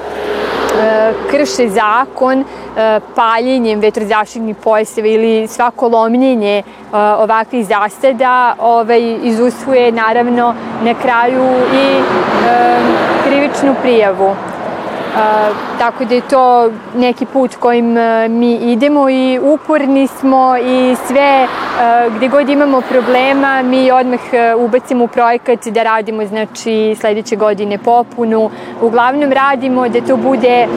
krše 1.32 1.70
zakon 1.70 2.44
paljenjem 3.16 3.80
vetrozaštitnih 3.80 4.56
pojaseva 4.56 5.08
ili 5.08 5.48
svako 5.48 5.88
lomljenje 5.88 6.63
ovakvih 6.94 7.68
zasada 7.68 8.56
ovaj, 8.60 9.18
izusuje 9.24 9.92
naravno 9.92 10.56
na 10.84 10.94
kraju 10.94 11.44
i 11.74 12.01
krivičnu 13.24 13.75
prijavu. 13.82 14.36
Tako 15.80 16.06
da 16.06 16.15
je 16.15 16.22
to 16.22 16.72
neki 16.96 17.25
put 17.25 17.56
kojim 17.56 17.98
mi 18.30 18.53
idemo 18.56 19.10
i 19.10 19.39
uporni 19.44 20.08
smo 20.08 20.58
i 20.58 20.96
sve 21.08 21.48
gde 22.15 22.27
god 22.27 22.50
imamo 22.50 22.82
problema 22.82 23.62
mi 23.62 23.91
odmah 23.91 24.20
ubacimo 24.58 25.03
u 25.03 25.08
projekat 25.08 25.68
da 25.68 25.84
radimo 25.84 26.25
znači 26.25 26.96
sledeće 27.00 27.36
godine 27.36 27.77
popunu. 27.77 28.50
Uglavnom 28.82 29.32
radimo 29.32 29.89
da 29.89 30.01
to 30.01 30.18
bude 30.18 30.68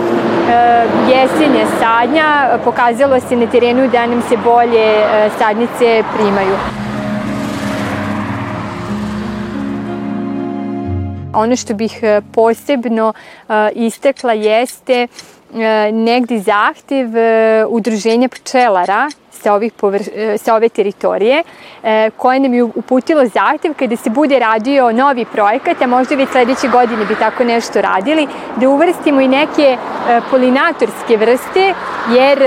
jesenja 1.08 1.66
sadnja. 1.80 2.58
Pokazalo 2.64 3.20
se 3.20 3.36
na 3.36 3.46
terenu 3.46 3.88
da 3.88 4.06
nam 4.06 4.22
se 4.22 4.36
bolje 4.36 5.04
sadnice 5.38 6.02
primaju. 6.16 6.83
Ono 11.34 11.56
što 11.56 11.74
bih 11.74 11.98
e, 12.02 12.20
posebno 12.34 13.12
e, 13.12 13.70
istekla 13.74 14.32
jeste 14.32 15.02
e, 15.02 15.92
negdje 15.92 16.40
zahtev 16.40 17.08
udruženja 17.68 18.28
pčelara 18.28 19.10
sa, 19.30 19.54
ovih 19.54 19.72
povr... 19.72 20.02
sa 20.38 20.54
ove 20.54 20.68
teritorije, 20.68 21.42
koje 22.16 22.40
nam 22.40 22.54
je 22.54 22.62
uputilo 22.62 23.26
zahtev 23.26 23.74
kada 23.74 23.96
se 23.96 24.10
bude 24.10 24.38
radio 24.38 24.92
novi 24.92 25.24
projekat, 25.24 25.82
a 25.82 25.86
možda 25.86 26.14
već 26.14 26.28
sledeće 26.28 26.68
godine 26.68 27.04
bi 27.04 27.14
tako 27.14 27.44
nešto 27.44 27.80
radili, 27.80 28.26
da 28.56 28.68
uvrstimo 28.68 29.20
i 29.20 29.28
neke 29.28 29.76
polinatorske 30.30 31.16
vrste, 31.16 31.74
jer 32.08 32.38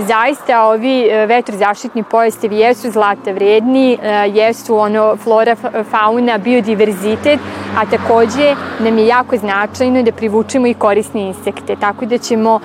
zaista 0.00 0.66
ovi 0.66 1.10
vetrozaštitni 1.26 2.02
pojastevi 2.02 2.56
jesu 2.56 2.90
zlata 2.90 3.32
vredni, 3.32 3.98
jesu 4.26 4.76
ono 4.76 5.16
flora, 5.16 5.56
fauna, 5.90 6.38
biodiverzitet, 6.38 7.40
a 7.78 7.86
takođe 7.90 8.54
nam 8.78 8.98
je 8.98 9.06
jako 9.06 9.36
značajno 9.36 10.02
da 10.02 10.12
privučemo 10.12 10.66
i 10.66 10.74
korisne 10.74 11.20
insekte, 11.20 11.76
tako 11.76 12.04
da 12.04 12.18
ćemo 12.18 12.60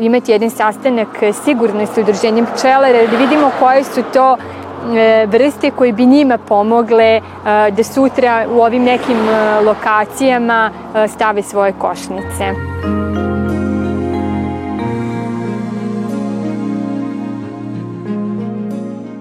imati 0.00 0.32
jedan 0.32 0.50
sastanak 0.50 1.08
sigurno 1.44 1.86
sa 1.86 2.00
udruženjem 2.00 2.46
pčelara 2.56 3.06
da 3.10 3.16
vidimo 3.16 3.50
koje 3.58 3.84
su 3.84 4.02
to 4.12 4.36
e, 4.36 5.26
vrste 5.26 5.70
koje 5.70 5.92
bi 5.92 6.06
njima 6.06 6.38
pomogle 6.38 7.20
da 7.70 7.84
sutra 7.84 8.46
u 8.50 8.60
ovim 8.60 8.82
nekim 8.82 9.18
lokacijama 9.64 10.70
stave 11.08 11.42
svoje 11.42 11.72
košnice. 11.72 12.54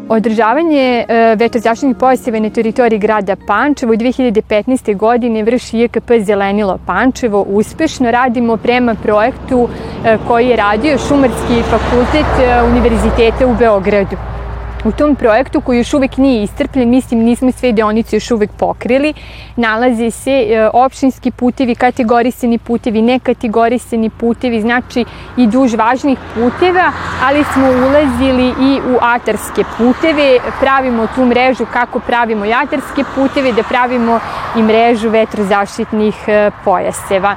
Održavanje 0.10 1.06
e, 1.08 1.36
vetrozaštitnih 1.36 1.98
pojaseva 2.00 2.39
na 2.39 2.50
teritoriji 2.50 3.00
grada 3.00 3.36
Pančevo 3.48 3.93
u 3.93 3.96
2015. 3.96 4.96
godine 4.96 5.43
vrši 5.43 5.80
IKP 5.80 6.12
Zelenilo 6.22 6.78
Pančevo. 6.86 7.41
Uspešno 7.41 8.12
radimo 8.12 8.58
prema 8.58 8.96
projektu 8.96 9.70
e, 10.06 10.17
koji 10.28 10.48
je 10.48 10.56
radio 10.56 10.98
Šumarski 10.98 11.62
fakultet 11.70 12.32
e, 12.41 12.63
Univerziteta 12.63 13.48
u 13.48 13.56
Beogradu. 13.60 14.37
U 14.86 14.92
tom 14.92 15.16
projektu 15.16 15.62
koji 15.62 15.78
još 15.78 15.94
uvek 15.94 16.18
nije 16.18 16.44
istrpljen, 16.44 16.90
mislim 16.90 17.20
nismo 17.20 17.52
sve 17.52 17.72
deonice 17.72 18.16
još 18.16 18.32
uvek 18.32 18.52
pokrili, 18.52 19.13
nalaze 19.56 20.12
se 20.12 20.32
e, 20.32 20.70
opštinski 20.74 21.32
putevi, 21.32 21.76
kategorisani 21.76 22.58
putevi, 22.58 23.02
nekategorisani 23.02 24.10
putevi, 24.10 24.62
znači 24.62 25.06
i 25.38 25.48
duž 25.48 25.74
važnih 25.74 26.18
puteva, 26.36 26.92
ali 27.24 27.44
smo 27.54 27.68
ulazili 27.68 28.48
i 28.48 28.82
u 28.94 28.98
atarske 29.02 29.63
puteve, 29.78 30.40
pravimo 30.60 31.08
tu 31.16 31.26
mrežu 31.26 31.66
kako 31.74 32.00
pravimo 32.00 32.46
i 32.46 32.54
atarske 32.54 33.04
puteve, 33.16 33.52
da 33.52 33.63
pravimo 33.63 34.20
i 34.58 34.62
mrežu 34.62 35.10
vetrozaštitnih 35.10 36.16
e, 36.28 36.52
pojaseva. 36.66 37.36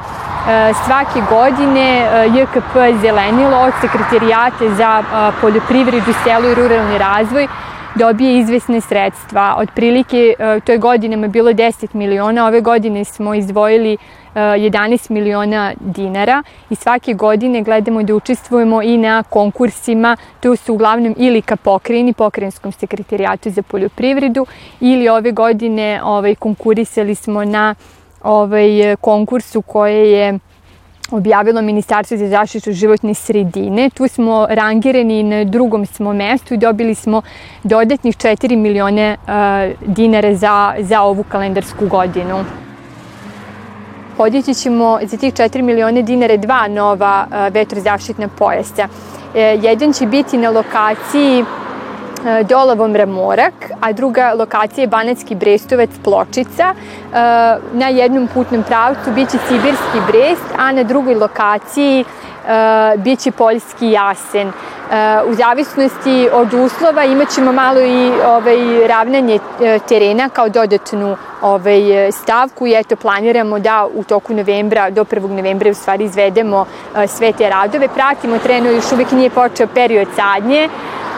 E, 0.49 0.73
svake 0.87 1.21
godine 1.31 2.09
JKP 2.27 3.01
Zelenilo 3.01 3.59
od 3.59 3.73
sekretarijate 3.81 4.75
za 4.75 5.03
poljoprivredu, 5.41 6.13
selo 6.25 6.49
i 6.49 6.55
ruralni 6.55 6.99
razvoj 6.99 7.30
dobije 7.95 8.39
izvesne 8.39 8.81
sredstva. 8.81 9.55
Otprilike 9.59 10.35
toj 10.65 10.79
godinama 10.79 11.25
je 11.25 11.29
bilo 11.29 11.53
10 11.53 11.95
miliona, 11.95 12.47
ove 12.47 12.61
godine 12.61 13.05
smo 13.05 13.35
izdvojili 13.35 13.97
11 14.35 15.11
miliona 15.11 15.73
dinara 15.81 16.43
i 16.71 16.75
svake 16.75 17.15
godine 17.15 17.63
gledamo 17.63 18.03
da 18.03 18.15
učestvujemo 18.15 18.83
i 18.83 18.97
na 18.97 19.23
konkursima, 19.23 20.17
to 20.41 20.57
su 20.57 20.75
uglavnom 20.75 21.15
ili 21.19 21.43
ka 21.43 21.57
pokrajini, 21.57 22.13
pokrajinskom 22.13 22.73
sekretarijatu 22.73 23.51
za 23.51 23.63
poljoprivredu 23.63 24.47
ili 24.81 25.09
ove 25.09 25.33
godine 25.33 26.01
ovaj, 26.05 26.35
konkurisali 26.35 27.15
smo 27.15 27.45
na 27.45 27.75
ovaj, 28.23 28.97
konkursu 29.01 29.63
koje 29.63 30.13
je 30.13 30.39
objavilo 31.11 31.63
Ministarstvo 31.63 32.17
za 32.17 32.29
zaštitu 32.29 32.73
životne 32.73 33.15
sredine. 33.15 33.91
Tu 33.91 34.09
smo 34.09 34.47
rangirani 34.51 35.23
na 35.23 35.45
drugom 35.45 35.87
smo 35.87 36.13
mestu 36.13 36.55
i 36.55 36.57
dobili 36.57 36.95
smo 36.95 37.23
dodatnih 37.63 38.17
4 38.17 38.57
milione 38.57 39.17
uh, 39.23 39.95
dinara 39.95 40.35
za, 40.35 40.75
za 40.79 41.03
ovu 41.03 41.25
kalendarsku 41.29 41.87
godinu. 41.87 42.45
Podići 44.17 44.55
ćemo 44.55 44.99
za 45.03 45.17
tih 45.17 45.35
4 45.35 45.63
milione 45.63 46.03
dinara 46.03 46.37
dva 46.37 46.69
nova 46.69 47.27
uh, 47.27 47.55
vetrozaštitna 47.55 48.29
pojasa. 48.29 48.89
E, 49.35 49.41
jedan 49.63 49.93
će 49.93 50.07
biti 50.07 50.39
na 50.39 50.51
lokaciji 50.51 51.45
Dolovom 52.49 52.97
Ramorak, 52.97 53.55
a 53.81 53.93
druga 53.93 54.33
lokacija 54.39 54.83
je 54.83 54.89
Banacki 54.89 55.35
Brestovac 55.35 55.91
Pločica. 56.05 56.65
E, 56.65 56.75
na 57.73 57.89
jednom 57.89 58.29
putnom 58.35 58.63
pravcu 58.63 59.11
biće 59.15 59.39
Sibirski 59.49 59.99
Brest, 60.07 60.45
a 60.59 60.73
na 60.73 60.83
drugoj 60.83 61.15
lokaciji 61.15 62.01
e, 62.01 62.05
biće 62.97 63.31
Poljski 63.31 63.91
Jasen. 63.91 64.53
U 65.27 65.35
zavisnosti 65.35 66.29
od 66.33 66.55
uslova 66.55 67.05
imaćemo 67.05 67.53
malo 67.53 67.81
i 67.81 68.13
ovaj, 68.27 68.89
ravnanje 68.89 69.39
terena 69.89 70.29
kao 70.29 70.49
dodatnu 70.49 71.17
ovaj, 71.43 72.13
stavku 72.13 72.67
i 72.67 72.75
eto 72.75 72.97
planiramo 72.97 73.59
da 73.59 73.87
u 73.95 74.05
toku 74.05 74.35
novembra, 74.35 74.91
do 74.91 75.05
1. 75.05 75.29
novembra 75.29 75.71
u 75.71 75.75
stvari 75.75 76.05
izvedemo 76.05 76.67
sve 77.09 77.33
te 77.33 77.51
radove. 77.51 77.89
Pratimo 77.89 78.39
treno, 78.39 78.71
još 78.71 78.93
uvek 78.93 79.11
nije 79.13 79.31
počeo 79.31 79.67
period 79.67 80.09
sadnje, 80.17 80.69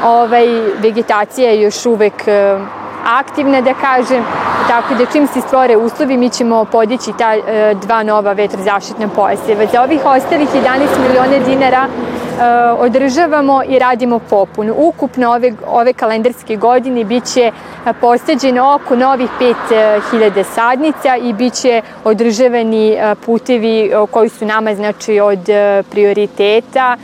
ovaj, 0.05 0.47
vegetacija 0.79 1.51
je 1.51 1.61
još 1.61 1.87
uvek 1.87 2.29
e, 2.29 2.59
aktivna, 3.07 3.61
da 3.61 3.75
kažem, 3.75 4.25
tako 4.69 4.95
da 4.95 5.07
čim 5.13 5.27
se 5.27 5.41
stvore 5.41 5.77
uslovi 5.77 6.17
mi 6.17 6.31
ćemo 6.31 6.65
podići 6.65 7.13
ta 7.19 7.35
e, 7.35 7.75
dva 7.75 8.03
nova 8.03 8.33
vetrozaštitna 8.33 9.09
pojaseva. 9.09 9.67
Za 9.73 9.83
ovih 9.83 10.01
ostalih 10.05 10.49
11 10.49 10.63
miliona 11.09 11.47
dinara 11.47 11.87
e, 11.87 12.71
održavamo 12.71 13.63
i 13.69 13.79
radimo 13.79 14.19
popunu. 14.19 14.75
Ukupno 14.77 15.31
ove, 15.31 15.53
ove 15.67 15.93
kalendarske 15.93 16.57
godine 16.57 17.05
biće 17.05 17.53
postađeno 18.01 18.75
oko 18.75 18.97
novih 18.97 19.31
5000 19.71 20.45
sadnica 20.55 21.17
i 21.17 21.33
biće 21.33 21.83
održavani 22.05 22.99
putevi 23.27 23.93
koji 24.11 24.29
su 24.29 24.47
nama 24.47 24.75
znači 24.75 25.21
od 25.21 25.49
prioriteta. 25.91 26.97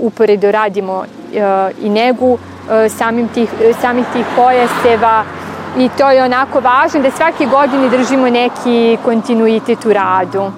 Uporedo 0.00 0.50
radimo 0.50 1.04
i 1.80 1.88
negu 1.88 2.38
e, 2.70 2.88
samim 2.88 3.28
tih, 3.28 3.48
samih 3.80 4.04
tih 4.12 4.24
pojaseva 4.36 5.24
i 5.78 5.88
to 5.98 6.10
je 6.10 6.24
onako 6.24 6.60
važno 6.60 7.00
da 7.00 7.10
svake 7.10 7.46
godine 7.46 7.88
držimo 7.88 8.30
neki 8.30 8.98
kontinuitet 9.04 9.84
u 9.84 9.92
radu. 9.92 10.50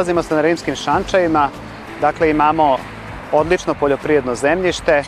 Nalazimo 0.00 0.22
se 0.22 0.34
na 0.34 0.40
rimskim 0.40 0.76
šančajima, 0.76 1.48
dakle 2.00 2.30
imamo 2.30 2.76
odlično 3.32 3.74
poljoprivredno 3.74 4.34
zemljište, 4.34 5.02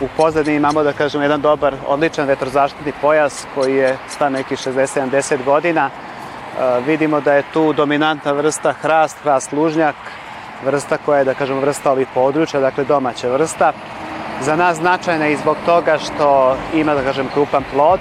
u 0.00 0.08
pozadini 0.16 0.56
imamo, 0.56 0.82
da 0.82 0.92
kažem, 0.92 1.22
jedan 1.22 1.40
dobar, 1.40 1.74
odličan 1.86 2.26
vetrozaštitni 2.26 2.92
pojas 3.00 3.46
koji 3.54 3.76
je 3.76 3.96
sta 4.08 4.28
neki 4.28 4.56
60-70 4.56 5.44
godina. 5.44 5.90
E, 5.90 6.80
vidimo 6.86 7.20
da 7.20 7.34
je 7.34 7.44
tu 7.52 7.72
dominantna 7.72 8.32
vrsta 8.32 8.72
hrast, 8.72 9.16
hrast 9.22 9.52
lužnjak, 9.52 9.94
vrsta 10.64 10.98
koja 11.04 11.18
je, 11.18 11.24
da 11.24 11.34
kažemo, 11.34 11.60
vrsta 11.60 11.92
ovih 11.92 12.08
područja, 12.14 12.60
dakle 12.60 12.84
domaća 12.84 13.28
vrsta. 13.28 13.72
Za 14.40 14.56
nas 14.56 14.76
značajna 14.76 15.28
i 15.28 15.36
zbog 15.36 15.56
toga 15.66 15.98
što 15.98 16.56
ima, 16.74 16.94
da 16.94 17.02
kažem, 17.02 17.28
krupan 17.34 17.64
plod, 17.72 18.00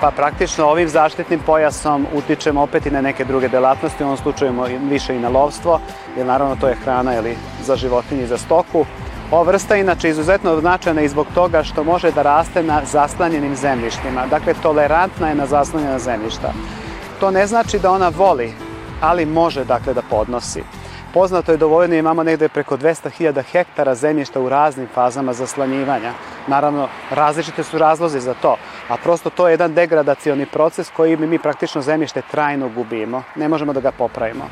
pa 0.00 0.10
praktično 0.10 0.66
ovim 0.66 0.88
zaštitnim 0.88 1.40
pojasom 1.46 2.06
utičemo 2.14 2.62
opet 2.62 2.86
i 2.86 2.90
na 2.90 3.00
neke 3.00 3.24
druge 3.24 3.48
delatnosti, 3.48 4.04
u 4.04 4.06
ovom 4.06 4.16
slučaju 4.16 4.52
više 4.90 5.16
i 5.16 5.20
na 5.20 5.28
lovstvo, 5.28 5.80
jer 6.16 6.26
naravno 6.26 6.56
to 6.56 6.68
je 6.68 6.74
hrana 6.74 7.14
ili 7.14 7.36
za 7.62 7.76
životinje 7.76 8.22
i 8.22 8.26
za 8.26 8.38
stoku. 8.38 8.84
Ova 9.30 9.42
vrsta 9.42 9.76
inače 9.76 10.08
izuzetno 10.08 10.60
značajna 10.60 11.02
i 11.02 11.08
zbog 11.08 11.26
toga 11.34 11.62
što 11.62 11.84
može 11.84 12.10
da 12.10 12.22
raste 12.22 12.62
na 12.62 12.80
zaslanjenim 12.84 13.56
zemljištima. 13.56 14.26
Dakle, 14.30 14.54
tolerantna 14.62 15.28
je 15.28 15.34
na 15.34 15.46
zaslanjena 15.46 15.98
zemljišta. 15.98 16.52
To 17.20 17.30
ne 17.30 17.46
znači 17.46 17.78
da 17.78 17.90
ona 17.90 18.08
voli, 18.08 18.52
ali 19.00 19.26
može 19.26 19.64
dakle 19.64 19.94
da 19.94 20.02
podnosi. 20.10 20.62
Poznato 21.14 21.52
je 21.52 21.58
dovoljno 21.58 21.94
imamo 21.94 22.22
negde 22.22 22.48
preko 22.48 22.76
200.000 22.76 23.42
hektara 23.42 23.94
zemljišta 23.94 24.40
u 24.40 24.48
raznim 24.48 24.88
fazama 24.94 25.32
zaslanjivanja. 25.32 26.12
Naravno, 26.46 26.88
različite 27.10 27.64
su 27.64 27.78
razlozi 27.78 28.20
za 28.20 28.34
to, 28.34 28.56
a 28.88 28.96
prosto 28.96 29.30
to 29.30 29.48
je 29.48 29.52
jedan 29.52 29.74
degradacioni 29.74 30.46
proces 30.46 30.90
koji 30.96 31.16
mi 31.16 31.38
praktično 31.38 31.82
zemljište 31.82 32.22
trajno 32.30 32.68
gubimo. 32.68 33.22
Ne 33.36 33.48
možemo 33.48 33.72
da 33.72 33.80
ga 33.80 33.92
popravimo. 33.92 34.44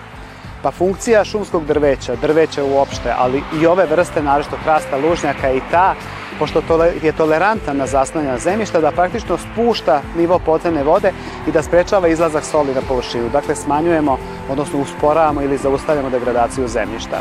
Pa 0.63 0.71
funkcija 0.71 1.25
šumskog 1.25 1.67
drveća, 1.67 2.17
drveća 2.17 2.65
uopšte, 2.65 3.15
ali 3.19 3.43
i 3.61 3.67
ove 3.67 3.87
vrste, 3.87 4.23
naravno 4.23 4.57
hrasta 4.65 4.97
lužnjaka 4.97 5.53
i 5.53 5.61
ta, 5.71 5.95
pošto 6.39 6.63
je 7.03 7.13
tolerantan 7.13 7.77
na 7.77 7.87
zaslanjena 7.87 8.39
zemljišta, 8.39 8.81
da 8.81 8.91
praktično 8.91 9.39
spušta 9.39 10.01
nivo 10.17 10.39
podzemne 10.39 10.83
vode 10.83 11.13
i 11.49 11.53
da 11.53 11.63
sprečava 11.63 12.09
izlazak 12.09 12.45
soli 12.45 12.75
na 12.75 12.81
površinu. 12.89 13.29
Dakle, 13.29 13.55
smanjujemo, 13.55 14.19
odnosno 14.51 14.81
usporavamo 14.81 15.43
ili 15.43 15.57
zaustavljamo 15.57 16.11
degradaciju 16.11 16.69
zemljišta. 16.69 17.21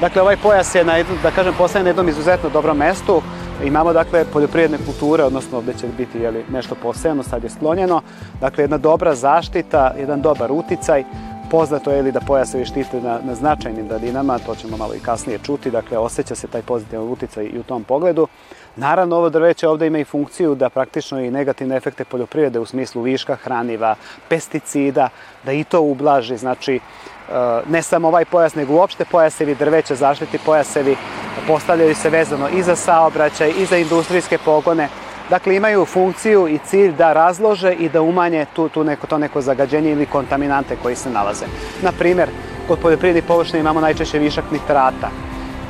Dakle, 0.00 0.22
ovaj 0.22 0.36
pojas 0.36 0.74
je, 0.74 0.84
na, 0.84 1.02
da 1.22 1.30
kažem, 1.30 1.54
postaje 1.58 1.82
na 1.82 1.90
jednom 1.90 2.08
izuzetno 2.08 2.48
dobrom 2.48 2.78
mestu. 2.78 3.22
Imamo, 3.64 3.92
dakle, 3.92 4.24
poljoprivredne 4.32 4.78
kulture, 4.86 5.24
odnosno 5.24 5.58
ovde 5.58 5.72
će 5.80 5.86
biti 5.98 6.18
jeli, 6.18 6.44
nešto 6.50 6.74
posebno, 6.82 7.22
sad 7.22 7.44
je 7.44 7.50
sklonjeno. 7.50 8.02
Dakle, 8.40 8.64
jedna 8.64 8.78
dobra 8.78 9.14
zaštita, 9.14 9.94
jedan 9.98 10.22
dobar 10.22 10.52
uticaj, 10.52 11.04
Poznato 11.52 11.90
je 11.90 12.02
li 12.02 12.12
da 12.12 12.20
pojasevi 12.20 12.64
štite 12.64 13.00
na, 13.00 13.18
na 13.24 13.34
značajnim 13.34 13.88
daljinama, 13.88 14.38
to 14.38 14.54
ćemo 14.54 14.76
malo 14.76 14.94
i 14.94 15.00
kasnije 15.00 15.38
čuti, 15.38 15.70
dakle 15.70 15.98
osjeća 15.98 16.34
se 16.34 16.48
taj 16.48 16.62
pozitivan 16.62 17.08
uticaj 17.08 17.44
i 17.44 17.58
u 17.58 17.62
tom 17.62 17.84
pogledu. 17.84 18.26
Naravno, 18.76 19.16
ovo 19.16 19.30
drveće 19.30 19.68
ovde 19.68 19.86
ima 19.86 19.98
i 19.98 20.04
funkciju 20.04 20.54
da 20.54 20.70
praktično 20.70 21.20
i 21.20 21.30
negativne 21.30 21.76
efekte 21.76 22.04
poljoprivrede 22.04 22.58
u 22.58 22.66
smislu 22.66 23.02
viška 23.02 23.36
hraniva, 23.36 23.94
pesticida, 24.28 25.08
da 25.44 25.52
i 25.52 25.64
to 25.64 25.80
ublaži, 25.80 26.36
znači 26.36 26.74
e, 26.76 26.80
ne 27.68 27.82
samo 27.82 28.08
ovaj 28.08 28.24
pojas, 28.24 28.54
nego 28.54 28.74
uopšte 28.74 29.04
pojasevi 29.04 29.54
drveća, 29.54 29.94
zaštiti 29.94 30.38
pojasevi 30.46 30.96
postavljaju 31.46 31.94
se 31.94 32.10
vezano 32.10 32.48
i 32.48 32.62
za 32.62 32.76
saobraćaj, 32.76 33.52
i 33.58 33.66
za 33.66 33.76
industrijske 33.76 34.38
pogone, 34.38 34.88
Dakle, 35.30 35.56
imaju 35.56 35.84
funkciju 35.84 36.48
i 36.48 36.58
cilj 36.58 36.92
da 36.92 37.12
razlože 37.12 37.72
i 37.72 37.88
da 37.88 38.02
umanje 38.02 38.46
tu, 38.54 38.68
tu 38.68 38.84
neko, 38.84 39.06
to 39.06 39.18
neko 39.18 39.40
zagađenje 39.40 39.92
ili 39.92 40.06
kontaminante 40.06 40.76
koji 40.82 40.96
se 40.96 41.10
nalaze. 41.10 41.46
Na 41.82 41.92
primer, 41.92 42.28
kod 42.68 42.78
poljoprivrednih 42.78 43.24
površina 43.24 43.58
imamo 43.58 43.80
najčešće 43.80 44.18
višak 44.18 44.44
nitrata. 44.50 45.10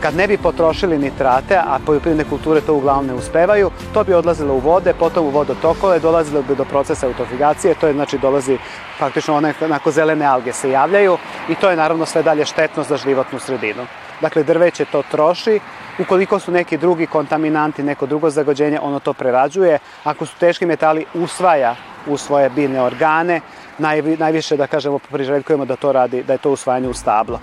Kad 0.00 0.16
ne 0.16 0.26
bi 0.26 0.37
potrošili 0.37 0.98
nitrate, 0.98 1.56
a 1.56 1.78
poljoprivredne 1.87 2.24
kulture 2.24 2.61
to 2.61 2.74
uglavnom 2.74 3.06
ne 3.06 3.14
uspevaju, 3.14 3.70
to 3.94 4.04
bi 4.04 4.14
odlazilo 4.14 4.54
u 4.54 4.58
vode, 4.58 4.94
potom 4.94 5.26
u 5.26 5.30
vodotokove, 5.30 5.98
dolazilo 5.98 6.42
bi 6.42 6.56
do 6.56 6.64
procesa 6.64 7.06
eutrofigacije, 7.06 7.74
to 7.74 7.87
je 7.87 7.92
znači 7.92 8.18
dolazi 8.18 8.58
praktično 8.98 9.42
onako 9.61 9.90
zelene 9.90 10.26
alge 10.26 10.52
se 10.52 10.70
javljaju 10.70 11.18
i 11.48 11.54
to 11.54 11.70
je 11.70 11.76
naravno 11.76 12.06
sve 12.06 12.22
dalje 12.22 12.44
štetno 12.44 12.82
za 12.82 12.96
životnu 12.96 13.38
sredinu. 13.38 13.87
Dakle, 14.22 14.42
drveće 14.42 14.85
to 14.85 15.02
troši, 15.11 15.61
ukoliko 15.98 16.38
su 16.38 16.52
neki 16.52 16.76
drugi 16.78 17.06
kontaminanti, 17.06 17.82
neko 17.82 18.06
drugo 18.06 18.30
zagađenje, 18.30 18.78
ono 18.80 18.98
to 18.98 19.12
prerađuje. 19.12 19.78
Ako 20.04 20.26
su 20.26 20.38
teški 20.38 20.66
metali, 20.66 21.04
usvaja 21.14 21.76
u 22.06 22.16
svoje 22.16 22.50
biljne 22.50 22.82
organe, 22.82 23.40
Naj, 23.78 24.02
najviše 24.02 24.56
da 24.56 24.66
kažemo 24.66 24.98
priželjkujemo 24.98 25.64
da 25.64 25.76
to 25.76 25.92
radi, 25.92 26.22
da 26.22 26.32
je 26.32 26.38
to 26.38 26.50
usvajanje 26.50 26.88
u 26.88 26.94
stablo. 26.94 27.40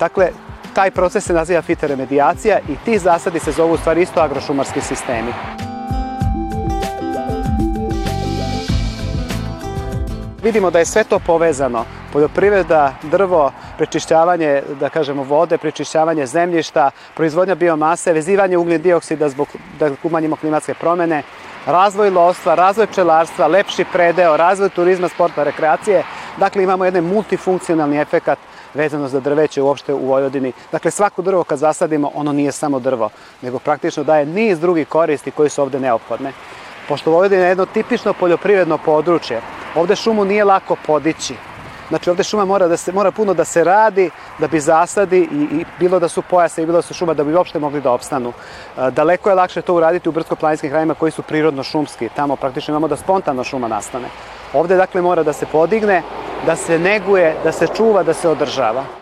Dakle, 0.00 0.30
taj 0.74 0.90
proces 0.90 1.24
se 1.24 1.32
naziva 1.32 1.62
fitoremedijacija 1.62 2.58
i 2.68 2.76
ti 2.84 2.98
zasadi 2.98 3.38
se 3.38 3.52
zovu 3.52 3.72
u 3.72 3.76
stvari 3.76 4.02
isto 4.02 4.20
agrošumarski 4.20 4.80
sistemi. 4.80 5.32
Vidimo 10.42 10.70
da 10.70 10.78
je 10.78 10.84
sve 10.84 11.04
to 11.04 11.18
povezano. 11.18 11.84
Poljoprivreda, 12.12 12.94
drvo, 13.02 13.52
prečišćavanje, 13.76 14.62
da 14.80 14.88
kažemo, 14.88 15.22
vode, 15.22 15.58
prečišćavanje 15.58 16.26
zemljišta, 16.26 16.90
proizvodnja 17.14 17.54
biomase, 17.54 18.12
vezivanje 18.12 18.56
ugljen 18.56 18.82
dioksida 18.82 19.28
zbog 19.28 19.48
da 19.78 19.90
umanjimo 20.02 20.36
klimatske 20.36 20.74
promene, 20.74 21.22
razvoj 21.66 22.10
lovstva, 22.10 22.54
razvoj 22.54 22.86
pčelarstva, 22.86 23.46
lepši 23.46 23.84
predeo, 23.92 24.36
razvoj 24.36 24.68
turizma, 24.68 25.08
sporta, 25.08 25.44
rekreacije. 25.44 26.04
Dakle, 26.36 26.62
imamo 26.62 26.84
jedan 26.84 27.04
multifunkcionalni 27.04 27.98
efekat 27.98 28.38
vezano 28.74 29.08
za 29.08 29.20
drveće 29.20 29.62
uopšte 29.62 29.94
u 29.94 30.06
Vojvodini. 30.06 30.52
Dakle, 30.72 30.90
svako 30.90 31.22
drvo 31.22 31.44
kad 31.44 31.58
zasadimo, 31.58 32.10
ono 32.14 32.32
nije 32.32 32.52
samo 32.52 32.80
drvo, 32.80 33.10
nego 33.42 33.58
praktično 33.58 34.04
daje 34.04 34.26
niz 34.26 34.60
drugih 34.60 34.88
koristi 34.88 35.30
koji 35.30 35.50
su 35.50 35.62
ovde 35.62 35.80
neophodne. 35.80 36.32
Pošto 36.88 37.10
Vojvodina 37.10 37.42
je 37.42 37.48
jedno 37.48 37.66
tipično 37.66 38.12
poljoprivredno 38.12 38.78
područje, 38.78 39.40
ovde 39.74 39.96
šumu 39.96 40.24
nije 40.24 40.44
lako 40.44 40.76
podići. 40.86 41.34
Znači 41.88 42.10
ovde 42.10 42.24
šuma 42.24 42.44
mora, 42.44 42.68
da 42.68 42.76
se, 42.76 42.92
mora 42.92 43.10
puno 43.10 43.34
da 43.34 43.44
se 43.44 43.64
radi, 43.64 44.10
da 44.38 44.48
bi 44.48 44.60
zasadi 44.60 45.18
i, 45.18 45.60
i 45.60 45.64
bilo 45.78 45.98
da 45.98 46.08
su 46.08 46.22
pojase 46.22 46.62
i 46.62 46.66
bilo 46.66 46.78
da 46.78 46.82
su 46.82 46.94
šuma 46.94 47.14
da 47.14 47.24
bi 47.24 47.34
uopšte 47.34 47.58
mogli 47.58 47.80
da 47.80 47.92
opstanu. 47.92 48.32
E, 48.32 48.90
daleko 48.90 49.28
je 49.28 49.34
lakše 49.34 49.62
to 49.62 49.74
uraditi 49.74 50.08
u 50.08 50.12
brdsko-planinskim 50.12 50.70
krajima 50.70 50.94
koji 50.94 51.12
su 51.12 51.22
prirodno 51.22 51.62
šumski. 51.62 52.08
Tamo 52.16 52.36
praktično 52.36 52.72
imamo 52.72 52.88
da 52.88 52.96
spontano 52.96 53.44
šuma 53.44 53.68
nastane. 53.68 54.08
Ovde 54.52 54.76
dakle 54.76 55.02
mora 55.02 55.22
da 55.22 55.32
se 55.32 55.46
podigne, 55.46 56.02
da 56.46 56.56
se 56.56 56.78
neguje, 56.78 57.36
da 57.44 57.52
se 57.52 57.66
čuva, 57.76 58.02
da 58.02 58.14
se 58.14 58.28
održava. 58.28 58.97